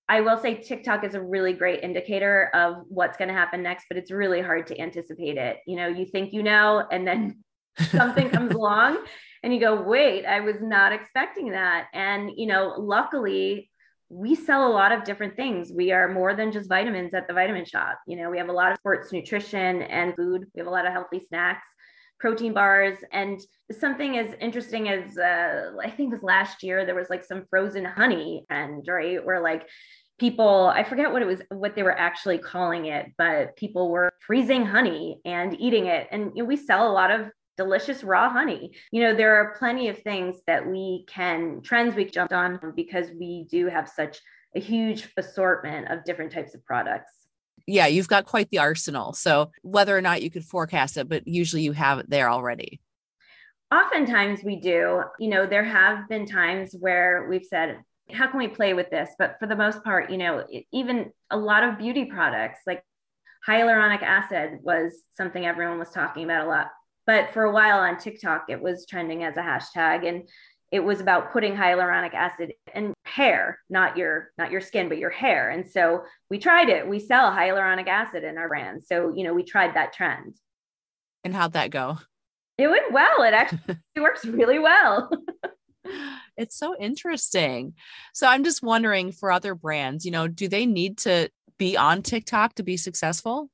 I 0.08 0.20
will 0.20 0.36
say 0.36 0.56
TikTok 0.56 1.04
is 1.04 1.14
a 1.14 1.22
really 1.22 1.54
great 1.54 1.82
indicator 1.82 2.50
of 2.54 2.84
what's 2.88 3.16
going 3.16 3.28
to 3.28 3.34
happen 3.34 3.62
next, 3.62 3.86
but 3.88 3.96
it's 3.96 4.10
really 4.10 4.42
hard 4.42 4.66
to 4.66 4.78
anticipate 4.78 5.38
it. 5.38 5.58
You 5.66 5.76
know, 5.76 5.88
you 5.88 6.04
think 6.04 6.32
you 6.32 6.42
know, 6.42 6.86
and 6.90 7.06
then 7.06 7.42
something 7.90 8.28
comes 8.28 8.52
along 8.52 9.04
and 9.42 9.54
you 9.54 9.60
go, 9.60 9.80
wait, 9.80 10.26
I 10.26 10.40
was 10.40 10.56
not 10.60 10.92
expecting 10.92 11.52
that. 11.52 11.86
And, 11.94 12.30
you 12.36 12.46
know, 12.46 12.74
luckily, 12.78 13.70
we 14.10 14.34
sell 14.34 14.68
a 14.68 14.72
lot 14.72 14.92
of 14.92 15.04
different 15.04 15.36
things. 15.36 15.72
We 15.74 15.90
are 15.90 16.12
more 16.12 16.34
than 16.34 16.52
just 16.52 16.68
vitamins 16.68 17.14
at 17.14 17.26
the 17.26 17.34
Vitamin 17.34 17.64
Shoppe. 17.64 17.96
You 18.06 18.16
know, 18.16 18.30
we 18.30 18.38
have 18.38 18.48
a 18.48 18.52
lot 18.52 18.72
of 18.72 18.78
sports 18.78 19.12
nutrition 19.12 19.82
and 19.82 20.14
food, 20.14 20.44
we 20.54 20.58
have 20.60 20.66
a 20.66 20.70
lot 20.70 20.86
of 20.86 20.92
healthy 20.92 21.20
snacks 21.26 21.66
protein 22.18 22.52
bars. 22.52 22.98
And 23.12 23.40
something 23.72 24.18
as 24.18 24.34
interesting 24.40 24.88
as 24.88 25.16
uh, 25.16 25.72
i 25.82 25.90
think 25.90 26.12
was 26.12 26.22
last 26.22 26.62
year 26.62 26.84
there 26.84 26.94
was 26.94 27.08
like 27.08 27.24
some 27.24 27.44
frozen 27.48 27.84
honey 27.84 28.44
and 28.50 28.84
right? 28.86 29.24
Where 29.24 29.40
like 29.40 29.68
people 30.18 30.70
i 30.74 30.84
forget 30.84 31.10
what 31.10 31.22
it 31.22 31.26
was 31.26 31.42
what 31.50 31.74
they 31.74 31.82
were 31.82 31.98
actually 31.98 32.38
calling 32.38 32.86
it 32.86 33.06
but 33.18 33.56
people 33.56 33.90
were 33.90 34.12
freezing 34.20 34.64
honey 34.64 35.20
and 35.24 35.58
eating 35.60 35.86
it. 35.86 36.08
And 36.10 36.32
you 36.34 36.42
know, 36.42 36.48
we 36.48 36.56
sell 36.56 36.90
a 36.90 36.92
lot 36.92 37.10
of 37.10 37.30
delicious 37.56 38.02
raw 38.02 38.30
honey. 38.30 38.72
You 38.92 39.02
know 39.02 39.14
there 39.14 39.36
are 39.36 39.56
plenty 39.58 39.88
of 39.88 39.98
things 39.98 40.36
that 40.46 40.66
we 40.66 41.04
can 41.08 41.62
trends 41.62 41.94
we 41.94 42.04
jumped 42.04 42.32
on 42.32 42.60
because 42.76 43.08
we 43.18 43.46
do 43.50 43.66
have 43.66 43.88
such 43.88 44.18
a 44.56 44.60
huge 44.60 45.08
assortment 45.16 45.90
of 45.90 46.04
different 46.04 46.32
types 46.32 46.54
of 46.54 46.64
products 46.64 47.23
yeah, 47.66 47.86
you've 47.86 48.08
got 48.08 48.26
quite 48.26 48.50
the 48.50 48.58
arsenal. 48.58 49.12
So 49.12 49.50
whether 49.62 49.96
or 49.96 50.00
not 50.00 50.22
you 50.22 50.30
could 50.30 50.44
forecast 50.44 50.96
it, 50.96 51.08
but 51.08 51.26
usually 51.26 51.62
you 51.62 51.72
have 51.72 51.98
it 51.98 52.10
there 52.10 52.28
already. 52.28 52.80
Oftentimes 53.72 54.44
we 54.44 54.56
do. 54.56 55.02
You 55.18 55.28
know, 55.28 55.46
there 55.46 55.64
have 55.64 56.08
been 56.08 56.26
times 56.26 56.74
where 56.78 57.26
we've 57.28 57.44
said, 57.44 57.78
how 58.12 58.26
can 58.28 58.38
we 58.38 58.48
play 58.48 58.74
with 58.74 58.90
this? 58.90 59.10
But 59.18 59.36
for 59.40 59.46
the 59.46 59.56
most 59.56 59.82
part, 59.82 60.10
you 60.10 60.18
know, 60.18 60.44
even 60.72 61.10
a 61.30 61.36
lot 61.36 61.64
of 61.64 61.78
beauty 61.78 62.04
products 62.04 62.60
like 62.66 62.84
hyaluronic 63.48 64.02
acid 64.02 64.58
was 64.62 65.02
something 65.16 65.44
everyone 65.44 65.78
was 65.78 65.90
talking 65.90 66.24
about 66.24 66.46
a 66.46 66.48
lot. 66.48 66.68
But 67.06 67.32
for 67.32 67.44
a 67.44 67.52
while 67.52 67.80
on 67.80 67.98
TikTok, 67.98 68.46
it 68.48 68.60
was 68.60 68.86
trending 68.86 69.24
as 69.24 69.36
a 69.36 69.40
hashtag. 69.40 70.08
And 70.08 70.28
it 70.70 70.80
was 70.80 71.00
about 71.00 71.32
putting 71.32 71.54
hyaluronic 71.54 72.14
acid 72.14 72.52
in 72.74 72.92
hair 73.04 73.60
not 73.70 73.96
your 73.96 74.30
not 74.38 74.50
your 74.50 74.60
skin 74.60 74.88
but 74.88 74.98
your 74.98 75.10
hair. 75.10 75.50
And 75.50 75.66
so 75.66 76.04
we 76.30 76.38
tried 76.38 76.68
it. 76.68 76.88
We 76.88 76.98
sell 76.98 77.30
hyaluronic 77.30 77.86
acid 77.86 78.24
in 78.24 78.38
our 78.38 78.48
brand 78.48 78.82
so 78.84 79.12
you 79.14 79.24
know 79.24 79.34
we 79.34 79.44
tried 79.44 79.74
that 79.74 79.92
trend. 79.92 80.34
And 81.22 81.34
how'd 81.34 81.52
that 81.52 81.70
go? 81.70 81.98
It 82.58 82.68
went 82.68 82.92
well. 82.92 83.22
It 83.22 83.34
actually 83.34 83.76
works 83.96 84.24
really 84.24 84.58
well. 84.58 85.10
It's 86.36 86.58
so 86.58 86.74
interesting. 86.80 87.74
So 88.14 88.26
i'm 88.26 88.42
just 88.42 88.62
wondering 88.62 89.12
for 89.12 89.30
other 89.30 89.54
brands 89.54 90.04
you 90.04 90.10
know 90.10 90.26
do 90.26 90.48
they 90.48 90.66
need 90.66 90.98
to 90.98 91.28
be 91.58 91.76
on 91.76 92.02
tiktok 92.02 92.54
to 92.54 92.62
be 92.62 92.76
successful 92.76 93.50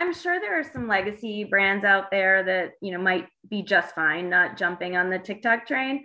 I'm 0.00 0.14
sure 0.14 0.40
there 0.40 0.58
are 0.58 0.64
some 0.64 0.86
legacy 0.86 1.44
brands 1.44 1.84
out 1.84 2.10
there 2.10 2.42
that, 2.44 2.72
you 2.80 2.92
know, 2.92 3.02
might 3.02 3.26
be 3.48 3.62
just 3.62 3.94
fine 3.94 4.30
not 4.30 4.56
jumping 4.56 4.96
on 4.96 5.10
the 5.10 5.18
TikTok 5.18 5.66
train, 5.66 6.04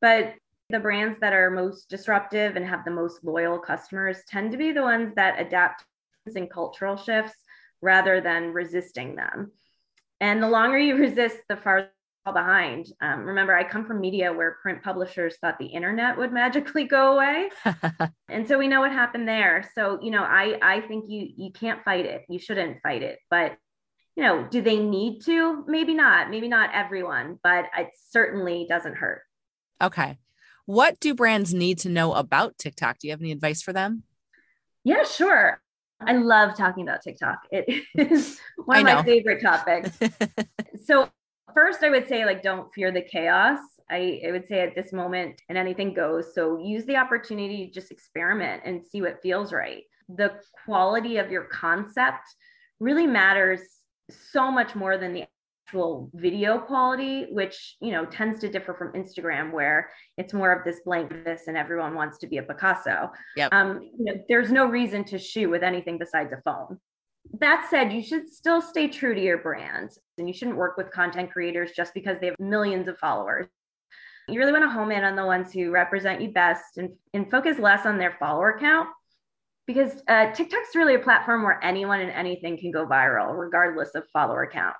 but 0.00 0.34
the 0.70 0.80
brands 0.80 1.18
that 1.20 1.32
are 1.32 1.50
most 1.50 1.88
disruptive 1.88 2.56
and 2.56 2.66
have 2.66 2.84
the 2.84 2.90
most 2.90 3.24
loyal 3.24 3.58
customers 3.58 4.18
tend 4.28 4.52
to 4.52 4.58
be 4.58 4.72
the 4.72 4.82
ones 4.82 5.12
that 5.14 5.40
adapt 5.40 5.84
in 6.34 6.46
cultural 6.46 6.96
shifts 6.96 7.36
rather 7.80 8.20
than 8.20 8.52
resisting 8.52 9.14
them. 9.14 9.52
And 10.20 10.42
the 10.42 10.48
longer 10.48 10.78
you 10.78 10.96
resist, 10.98 11.38
the 11.48 11.56
farther 11.56 11.90
behind. 12.32 12.86
Um, 13.00 13.24
remember, 13.24 13.54
I 13.54 13.64
come 13.64 13.84
from 13.84 14.00
media 14.00 14.32
where 14.32 14.58
print 14.62 14.82
publishers 14.82 15.36
thought 15.40 15.58
the 15.58 15.66
internet 15.66 16.16
would 16.16 16.32
magically 16.32 16.84
go 16.84 17.14
away, 17.14 17.50
and 18.28 18.46
so 18.46 18.58
we 18.58 18.68
know 18.68 18.80
what 18.80 18.92
happened 18.92 19.28
there. 19.28 19.68
So 19.74 19.98
you 20.02 20.10
know, 20.10 20.22
I 20.22 20.58
I 20.62 20.80
think 20.82 21.06
you 21.08 21.28
you 21.36 21.52
can't 21.52 21.84
fight 21.84 22.06
it. 22.06 22.24
You 22.28 22.38
shouldn't 22.38 22.82
fight 22.82 23.02
it, 23.02 23.18
but 23.30 23.56
you 24.16 24.24
know, 24.24 24.46
do 24.50 24.60
they 24.60 24.78
need 24.78 25.20
to? 25.26 25.64
Maybe 25.66 25.94
not. 25.94 26.30
Maybe 26.30 26.48
not 26.48 26.70
everyone, 26.74 27.38
but 27.42 27.66
it 27.76 27.90
certainly 28.10 28.66
doesn't 28.68 28.96
hurt. 28.96 29.22
Okay. 29.80 30.18
What 30.66 31.00
do 31.00 31.14
brands 31.14 31.54
need 31.54 31.78
to 31.78 31.88
know 31.88 32.12
about 32.12 32.58
TikTok? 32.58 32.98
Do 32.98 33.06
you 33.06 33.12
have 33.12 33.20
any 33.20 33.32
advice 33.32 33.62
for 33.62 33.72
them? 33.72 34.02
Yeah, 34.84 35.04
sure. 35.04 35.62
I 36.00 36.12
love 36.12 36.56
talking 36.56 36.82
about 36.86 37.02
TikTok. 37.02 37.38
It 37.50 37.84
is 37.94 38.38
one 38.64 38.78
of 38.78 38.84
my 38.84 39.02
favorite 39.02 39.40
topics. 39.40 39.98
so 40.84 41.08
first 41.54 41.82
i 41.82 41.90
would 41.90 42.08
say 42.08 42.24
like 42.24 42.42
don't 42.42 42.72
fear 42.74 42.90
the 42.90 43.02
chaos. 43.02 43.58
I, 43.90 44.20
I 44.26 44.32
would 44.32 44.46
say 44.46 44.60
at 44.60 44.74
this 44.74 44.92
moment 44.92 45.40
and 45.48 45.56
anything 45.56 45.94
goes. 45.94 46.34
So 46.34 46.58
use 46.58 46.84
the 46.84 46.96
opportunity 46.96 47.66
to 47.66 47.72
just 47.72 47.90
experiment 47.90 48.62
and 48.64 48.84
see 48.84 49.00
what 49.00 49.22
feels 49.22 49.52
right. 49.52 49.84
The 50.08 50.32
quality 50.64 51.16
of 51.16 51.30
your 51.30 51.44
concept 51.44 52.28
really 52.80 53.06
matters 53.06 53.60
so 54.10 54.50
much 54.50 54.74
more 54.74 54.98
than 54.98 55.12
the 55.12 55.24
actual 55.66 56.10
video 56.14 56.58
quality 56.58 57.26
which 57.30 57.76
you 57.82 57.92
know 57.92 58.06
tends 58.06 58.40
to 58.40 58.48
differ 58.48 58.72
from 58.72 58.90
instagram 58.94 59.52
where 59.52 59.90
it's 60.16 60.32
more 60.32 60.50
of 60.50 60.64
this 60.64 60.80
blankness 60.82 61.42
and 61.46 61.58
everyone 61.58 61.94
wants 61.94 62.16
to 62.16 62.26
be 62.26 62.38
a 62.38 62.42
picasso. 62.42 63.10
Yep. 63.36 63.52
um 63.52 63.80
you 63.82 64.04
know, 64.06 64.14
there's 64.30 64.50
no 64.50 64.64
reason 64.66 65.04
to 65.04 65.18
shoot 65.18 65.50
with 65.50 65.62
anything 65.62 65.98
besides 65.98 66.32
a 66.32 66.40
phone 66.42 66.78
that 67.40 67.66
said, 67.70 67.92
you 67.92 68.02
should 68.02 68.30
still 68.32 68.60
stay 68.60 68.88
true 68.88 69.14
to 69.14 69.20
your 69.20 69.38
brand 69.38 69.90
and 70.16 70.26
you 70.26 70.34
shouldn't 70.34 70.56
work 70.56 70.76
with 70.76 70.90
content 70.90 71.30
creators 71.30 71.72
just 71.72 71.94
because 71.94 72.18
they 72.20 72.26
have 72.26 72.38
millions 72.38 72.88
of 72.88 72.98
followers. 72.98 73.46
You 74.28 74.38
really 74.38 74.52
want 74.52 74.64
to 74.64 74.70
home 74.70 74.90
in 74.90 75.04
on 75.04 75.16
the 75.16 75.24
ones 75.24 75.52
who 75.52 75.70
represent 75.70 76.20
you 76.20 76.30
best 76.30 76.76
and, 76.76 76.90
and 77.14 77.30
focus 77.30 77.58
less 77.58 77.86
on 77.86 77.98
their 77.98 78.16
follower 78.18 78.58
count 78.58 78.88
because 79.66 80.02
uh, 80.08 80.32
TikTok's 80.32 80.74
really 80.74 80.94
a 80.94 80.98
platform 80.98 81.42
where 81.42 81.62
anyone 81.62 82.00
and 82.00 82.10
anything 82.10 82.56
can 82.58 82.70
go 82.70 82.86
viral, 82.86 83.38
regardless 83.38 83.94
of 83.94 84.04
follower 84.12 84.48
count. 84.50 84.74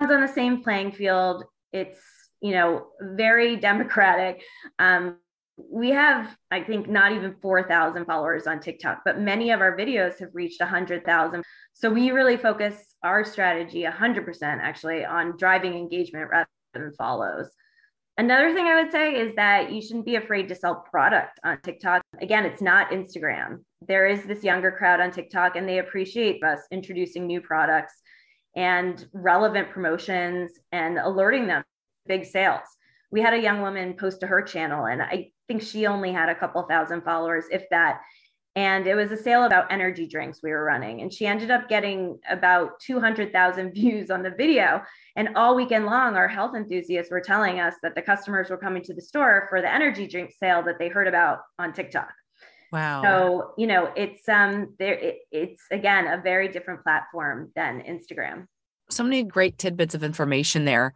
It's 0.00 0.12
on 0.12 0.20
the 0.20 0.28
same 0.28 0.62
playing 0.62 0.92
field. 0.92 1.44
It's, 1.72 1.98
you 2.40 2.52
know, 2.52 2.86
very 3.00 3.56
democratic. 3.70 4.42
Um, 4.78 5.16
we 5.56 5.90
have, 5.90 6.36
I 6.50 6.62
think, 6.62 6.88
not 6.88 7.12
even 7.12 7.36
4,000 7.40 8.04
followers 8.06 8.46
on 8.46 8.60
TikTok, 8.60 9.02
but 9.04 9.20
many 9.20 9.50
of 9.50 9.60
our 9.60 9.76
videos 9.76 10.18
have 10.18 10.30
reached 10.32 10.60
100,000. 10.60 11.42
So 11.72 11.90
we 11.90 12.10
really 12.10 12.36
focus 12.36 12.94
our 13.02 13.24
strategy 13.24 13.84
100% 13.84 14.42
actually 14.42 15.04
on 15.04 15.36
driving 15.36 15.74
engagement 15.74 16.30
rather 16.30 16.48
than 16.72 16.92
follows. 16.98 17.50
Another 18.16 18.54
thing 18.54 18.66
I 18.66 18.80
would 18.80 18.92
say 18.92 19.16
is 19.16 19.34
that 19.34 19.72
you 19.72 19.82
shouldn't 19.82 20.06
be 20.06 20.16
afraid 20.16 20.48
to 20.48 20.54
sell 20.54 20.84
product 20.88 21.40
on 21.44 21.60
TikTok. 21.62 22.02
Again, 22.20 22.44
it's 22.44 22.62
not 22.62 22.90
Instagram. 22.90 23.64
There 23.86 24.06
is 24.06 24.22
this 24.24 24.44
younger 24.44 24.70
crowd 24.70 25.00
on 25.00 25.10
TikTok, 25.10 25.56
and 25.56 25.68
they 25.68 25.78
appreciate 25.78 26.42
us 26.44 26.60
introducing 26.70 27.26
new 27.26 27.40
products 27.40 27.94
and 28.54 29.04
relevant 29.12 29.70
promotions 29.70 30.52
and 30.70 30.98
alerting 30.98 31.48
them 31.48 31.64
big 32.06 32.24
sales. 32.24 32.68
We 33.14 33.20
had 33.20 33.32
a 33.32 33.40
young 33.40 33.60
woman 33.60 33.94
post 33.94 34.18
to 34.20 34.26
her 34.26 34.42
channel, 34.42 34.86
and 34.86 35.00
I 35.00 35.30
think 35.46 35.62
she 35.62 35.86
only 35.86 36.10
had 36.10 36.28
a 36.28 36.34
couple 36.34 36.60
thousand 36.64 37.02
followers, 37.02 37.44
if 37.52 37.62
that. 37.70 38.00
And 38.56 38.88
it 38.88 38.96
was 38.96 39.12
a 39.12 39.16
sale 39.16 39.44
about 39.44 39.70
energy 39.70 40.08
drinks 40.08 40.40
we 40.42 40.50
were 40.50 40.64
running. 40.64 41.00
And 41.00 41.12
she 41.12 41.24
ended 41.24 41.52
up 41.52 41.68
getting 41.68 42.18
about 42.28 42.80
200,000 42.80 43.70
views 43.74 44.10
on 44.10 44.24
the 44.24 44.30
video. 44.30 44.82
And 45.14 45.30
all 45.36 45.54
weekend 45.54 45.86
long, 45.86 46.16
our 46.16 46.26
health 46.26 46.56
enthusiasts 46.56 47.12
were 47.12 47.20
telling 47.20 47.60
us 47.60 47.74
that 47.84 47.94
the 47.94 48.02
customers 48.02 48.50
were 48.50 48.58
coming 48.58 48.82
to 48.82 48.94
the 48.94 49.00
store 49.00 49.46
for 49.48 49.60
the 49.60 49.72
energy 49.72 50.08
drink 50.08 50.32
sale 50.36 50.64
that 50.64 50.80
they 50.80 50.88
heard 50.88 51.06
about 51.06 51.38
on 51.56 51.72
TikTok. 51.72 52.12
Wow. 52.72 53.02
So, 53.02 53.54
you 53.56 53.68
know, 53.68 53.92
it's 53.94 54.28
um 54.28 54.74
there 54.80 54.94
it, 54.94 55.18
it's 55.30 55.62
again 55.70 56.08
a 56.08 56.20
very 56.20 56.48
different 56.48 56.82
platform 56.82 57.52
than 57.54 57.80
Instagram. 57.82 58.48
So 58.90 59.04
many 59.04 59.22
great 59.22 59.58
tidbits 59.58 59.94
of 59.94 60.02
information 60.02 60.64
there. 60.64 60.92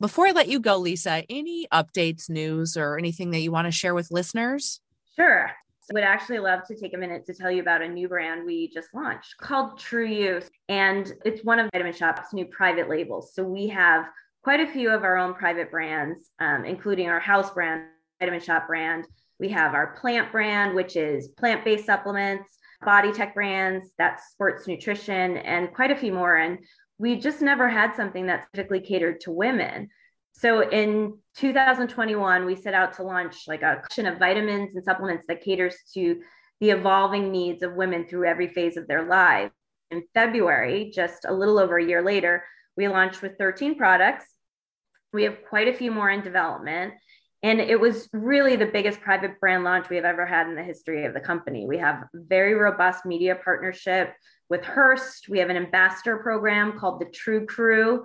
Before 0.00 0.26
I 0.26 0.30
let 0.30 0.48
you 0.48 0.60
go, 0.60 0.76
Lisa, 0.76 1.24
any 1.28 1.66
updates, 1.72 2.30
news, 2.30 2.76
or 2.76 2.98
anything 2.98 3.30
that 3.32 3.40
you 3.40 3.50
want 3.50 3.66
to 3.66 3.72
share 3.72 3.94
with 3.94 4.10
listeners? 4.10 4.80
Sure. 5.16 5.50
Would 5.92 6.04
actually 6.04 6.38
love 6.38 6.60
to 6.68 6.78
take 6.78 6.92
a 6.92 6.98
minute 6.98 7.24
to 7.26 7.34
tell 7.34 7.50
you 7.50 7.62
about 7.62 7.80
a 7.80 7.88
new 7.88 8.08
brand 8.08 8.44
we 8.44 8.68
just 8.68 8.88
launched 8.92 9.38
called 9.38 9.78
True 9.78 10.06
You. 10.06 10.42
And 10.68 11.10
it's 11.24 11.42
one 11.42 11.58
of 11.58 11.70
Vitamin 11.72 11.94
Shoppe's 11.94 12.34
new 12.34 12.44
private 12.44 12.90
labels. 12.90 13.32
So 13.34 13.42
we 13.42 13.68
have 13.68 14.04
quite 14.42 14.60
a 14.60 14.70
few 14.70 14.90
of 14.90 15.02
our 15.02 15.16
own 15.16 15.32
private 15.34 15.70
brands, 15.70 16.30
um, 16.40 16.66
including 16.66 17.08
our 17.08 17.20
house 17.20 17.50
brand, 17.50 17.84
Vitamin 18.20 18.40
Shoppe 18.40 18.66
brand, 18.66 19.06
we 19.38 19.48
have 19.50 19.74
our 19.74 19.94
plant 20.00 20.32
brand, 20.32 20.74
which 20.74 20.96
is 20.96 21.28
plant 21.28 21.64
based 21.64 21.86
supplements, 21.86 22.58
body 22.84 23.12
tech 23.12 23.34
brands, 23.34 23.90
that's 23.96 24.30
sports 24.30 24.66
nutrition, 24.66 25.36
and 25.38 25.72
quite 25.72 25.90
a 25.90 25.96
few 25.96 26.12
more. 26.12 26.36
And 26.36 26.58
we 26.98 27.16
just 27.16 27.40
never 27.40 27.68
had 27.68 27.94
something 27.94 28.26
that 28.26 28.44
specifically 28.44 28.80
catered 28.80 29.20
to 29.20 29.30
women. 29.30 29.88
So 30.32 30.68
in 30.68 31.18
2021, 31.36 32.44
we 32.44 32.54
set 32.54 32.74
out 32.74 32.92
to 32.94 33.02
launch 33.02 33.48
like 33.48 33.62
a 33.62 33.76
collection 33.76 34.06
of 34.06 34.18
vitamins 34.18 34.74
and 34.74 34.84
supplements 34.84 35.26
that 35.28 35.42
caters 35.42 35.76
to 35.94 36.20
the 36.60 36.70
evolving 36.70 37.30
needs 37.30 37.62
of 37.62 37.74
women 37.74 38.06
through 38.06 38.26
every 38.26 38.48
phase 38.48 38.76
of 38.76 38.86
their 38.86 39.04
lives. 39.04 39.52
In 39.90 40.04
February, 40.12 40.92
just 40.94 41.24
a 41.24 41.32
little 41.32 41.58
over 41.58 41.78
a 41.78 41.84
year 41.84 42.02
later, 42.02 42.44
we 42.76 42.88
launched 42.88 43.22
with 43.22 43.38
13 43.38 43.76
products. 43.76 44.26
We 45.12 45.24
have 45.24 45.38
quite 45.48 45.68
a 45.68 45.74
few 45.74 45.90
more 45.90 46.10
in 46.10 46.20
development. 46.20 46.94
And 47.42 47.60
it 47.60 47.78
was 47.78 48.08
really 48.12 48.56
the 48.56 48.66
biggest 48.66 49.00
private 49.00 49.38
brand 49.40 49.62
launch 49.62 49.88
we 49.88 49.96
have 49.96 50.04
ever 50.04 50.26
had 50.26 50.48
in 50.48 50.56
the 50.56 50.62
history 50.62 51.04
of 51.04 51.14
the 51.14 51.20
company. 51.20 51.66
We 51.66 51.78
have 51.78 52.04
very 52.12 52.54
robust 52.54 53.06
media 53.06 53.36
partnership 53.36 54.12
with 54.48 54.64
Hearst. 54.64 55.28
We 55.28 55.38
have 55.38 55.50
an 55.50 55.56
ambassador 55.56 56.18
program 56.18 56.78
called 56.78 57.00
the 57.00 57.06
True 57.06 57.46
Crew. 57.46 58.04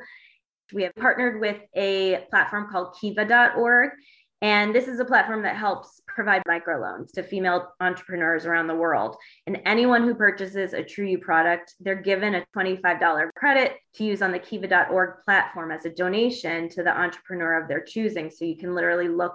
We 0.73 0.83
have 0.83 0.95
partnered 0.95 1.39
with 1.39 1.61
a 1.75 2.25
platform 2.29 2.69
called 2.71 2.95
kiva.org. 2.99 3.91
And 4.41 4.75
this 4.75 4.89
is 4.89 4.99
a 4.99 5.05
platform 5.05 5.41
that 5.43 5.55
helps 5.55 6.01
provide 6.05 6.43
microloans 6.45 7.13
to 7.13 7.23
female 7.23 7.69
entrepreneurs 7.79 8.45
around 8.45 8.67
the 8.67 8.75
world. 8.75 9.15
And 9.47 9.61
anyone 9.65 10.03
who 10.03 10.13
purchases 10.13 10.73
a 10.73 10.83
True 10.83 11.05
You 11.05 11.17
product, 11.17 11.75
they're 11.79 12.01
given 12.01 12.35
a 12.35 12.45
$25 12.53 13.29
credit 13.37 13.77
to 13.95 14.03
use 14.03 14.21
on 14.21 14.33
the 14.33 14.39
kiva.org 14.39 15.21
platform 15.23 15.71
as 15.71 15.85
a 15.85 15.91
donation 15.91 16.67
to 16.69 16.83
the 16.83 16.91
entrepreneur 16.91 17.61
of 17.61 17.69
their 17.69 17.81
choosing. 17.81 18.29
So 18.29 18.43
you 18.43 18.57
can 18.57 18.75
literally 18.75 19.07
look 19.07 19.33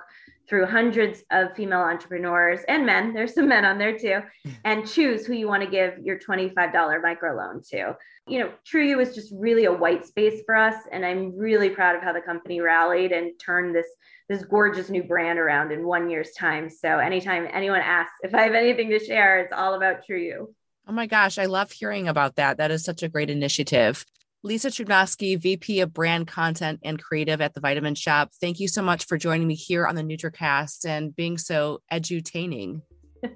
through 0.48 0.66
hundreds 0.66 1.22
of 1.30 1.54
female 1.54 1.80
entrepreneurs 1.80 2.60
and 2.68 2.86
men, 2.86 3.12
there's 3.12 3.34
some 3.34 3.48
men 3.48 3.64
on 3.64 3.78
there 3.78 3.98
too, 3.98 4.20
and 4.64 4.88
choose 4.88 5.26
who 5.26 5.34
you 5.34 5.46
want 5.46 5.62
to 5.62 5.70
give 5.70 5.98
your 6.02 6.18
$25 6.18 6.54
microloan 6.54 7.66
to. 7.68 7.96
You 8.26 8.40
know, 8.40 8.52
True 8.64 8.84
You 8.84 9.00
is 9.00 9.14
just 9.14 9.32
really 9.34 9.64
a 9.64 9.72
white 9.72 10.04
space 10.04 10.42
for 10.44 10.54
us. 10.54 10.74
And 10.92 11.04
I'm 11.04 11.36
really 11.36 11.70
proud 11.70 11.96
of 11.96 12.02
how 12.02 12.12
the 12.12 12.20
company 12.20 12.60
rallied 12.60 13.12
and 13.12 13.32
turned 13.40 13.74
this 13.74 13.86
this 14.28 14.44
gorgeous 14.44 14.90
new 14.90 15.02
brand 15.02 15.38
around 15.38 15.72
in 15.72 15.86
one 15.86 16.10
year's 16.10 16.32
time. 16.32 16.68
So 16.68 16.98
anytime 16.98 17.48
anyone 17.50 17.80
asks 17.80 18.12
if 18.22 18.34
I 18.34 18.42
have 18.42 18.52
anything 18.52 18.90
to 18.90 18.98
share, 18.98 19.40
it's 19.40 19.54
all 19.54 19.74
about 19.74 20.04
True 20.04 20.18
You. 20.18 20.54
Oh 20.86 20.92
my 20.92 21.06
gosh, 21.06 21.38
I 21.38 21.46
love 21.46 21.72
hearing 21.72 22.08
about 22.08 22.36
that. 22.36 22.58
That 22.58 22.70
is 22.70 22.84
such 22.84 23.02
a 23.02 23.08
great 23.08 23.30
initiative. 23.30 24.04
Lisa 24.44 24.68
Chudnovsky, 24.68 25.40
VP 25.40 25.80
of 25.80 25.92
Brand 25.92 26.28
Content 26.28 26.80
and 26.84 27.02
Creative 27.02 27.40
at 27.40 27.54
the 27.54 27.60
Vitamin 27.60 27.94
Shoppe. 27.94 28.30
Thank 28.40 28.60
you 28.60 28.68
so 28.68 28.82
much 28.82 29.06
for 29.06 29.18
joining 29.18 29.48
me 29.48 29.54
here 29.54 29.86
on 29.86 29.96
the 29.96 30.02
NutraCast 30.02 30.86
and 30.86 31.14
being 31.14 31.38
so 31.38 31.80
edutaining. 31.92 32.82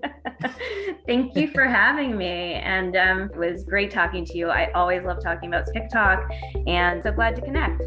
Thank 1.06 1.34
you 1.34 1.48
for 1.48 1.64
having 1.64 2.16
me. 2.16 2.54
And 2.54 2.96
um, 2.96 3.30
it 3.34 3.36
was 3.36 3.64
great 3.64 3.90
talking 3.90 4.24
to 4.26 4.38
you. 4.38 4.48
I 4.48 4.70
always 4.72 5.02
love 5.02 5.20
talking 5.20 5.48
about 5.48 5.66
TikTok 5.72 6.30
and 6.68 7.02
so 7.02 7.10
glad 7.10 7.34
to 7.36 7.42
connect. 7.42 7.82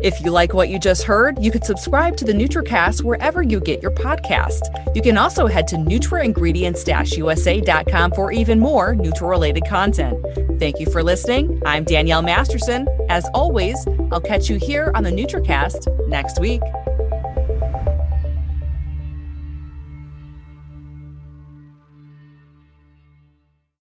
If 0.00 0.20
you 0.20 0.30
like 0.30 0.54
what 0.54 0.68
you 0.68 0.78
just 0.78 1.02
heard, 1.04 1.42
you 1.42 1.50
could 1.50 1.64
subscribe 1.64 2.16
to 2.18 2.24
the 2.24 2.32
NutraCast 2.32 3.02
wherever 3.02 3.42
you 3.42 3.58
get 3.60 3.82
your 3.82 3.90
podcast. 3.90 4.60
You 4.94 5.02
can 5.02 5.18
also 5.18 5.46
head 5.46 5.66
to 5.68 5.76
nutraingredients-usa.com 5.76 8.12
for 8.12 8.32
even 8.32 8.60
more 8.60 8.94
Nutra-related 8.94 9.66
content. 9.66 10.18
Thank 10.58 10.78
you 10.78 10.86
for 10.86 11.02
listening. 11.02 11.60
I'm 11.66 11.84
Danielle 11.84 12.22
Masterson. 12.22 12.86
As 13.08 13.26
always, 13.34 13.76
I'll 14.12 14.20
catch 14.20 14.48
you 14.48 14.56
here 14.56 14.92
on 14.94 15.02
the 15.02 15.10
NutraCast 15.10 16.08
next 16.08 16.38
week. 16.38 16.62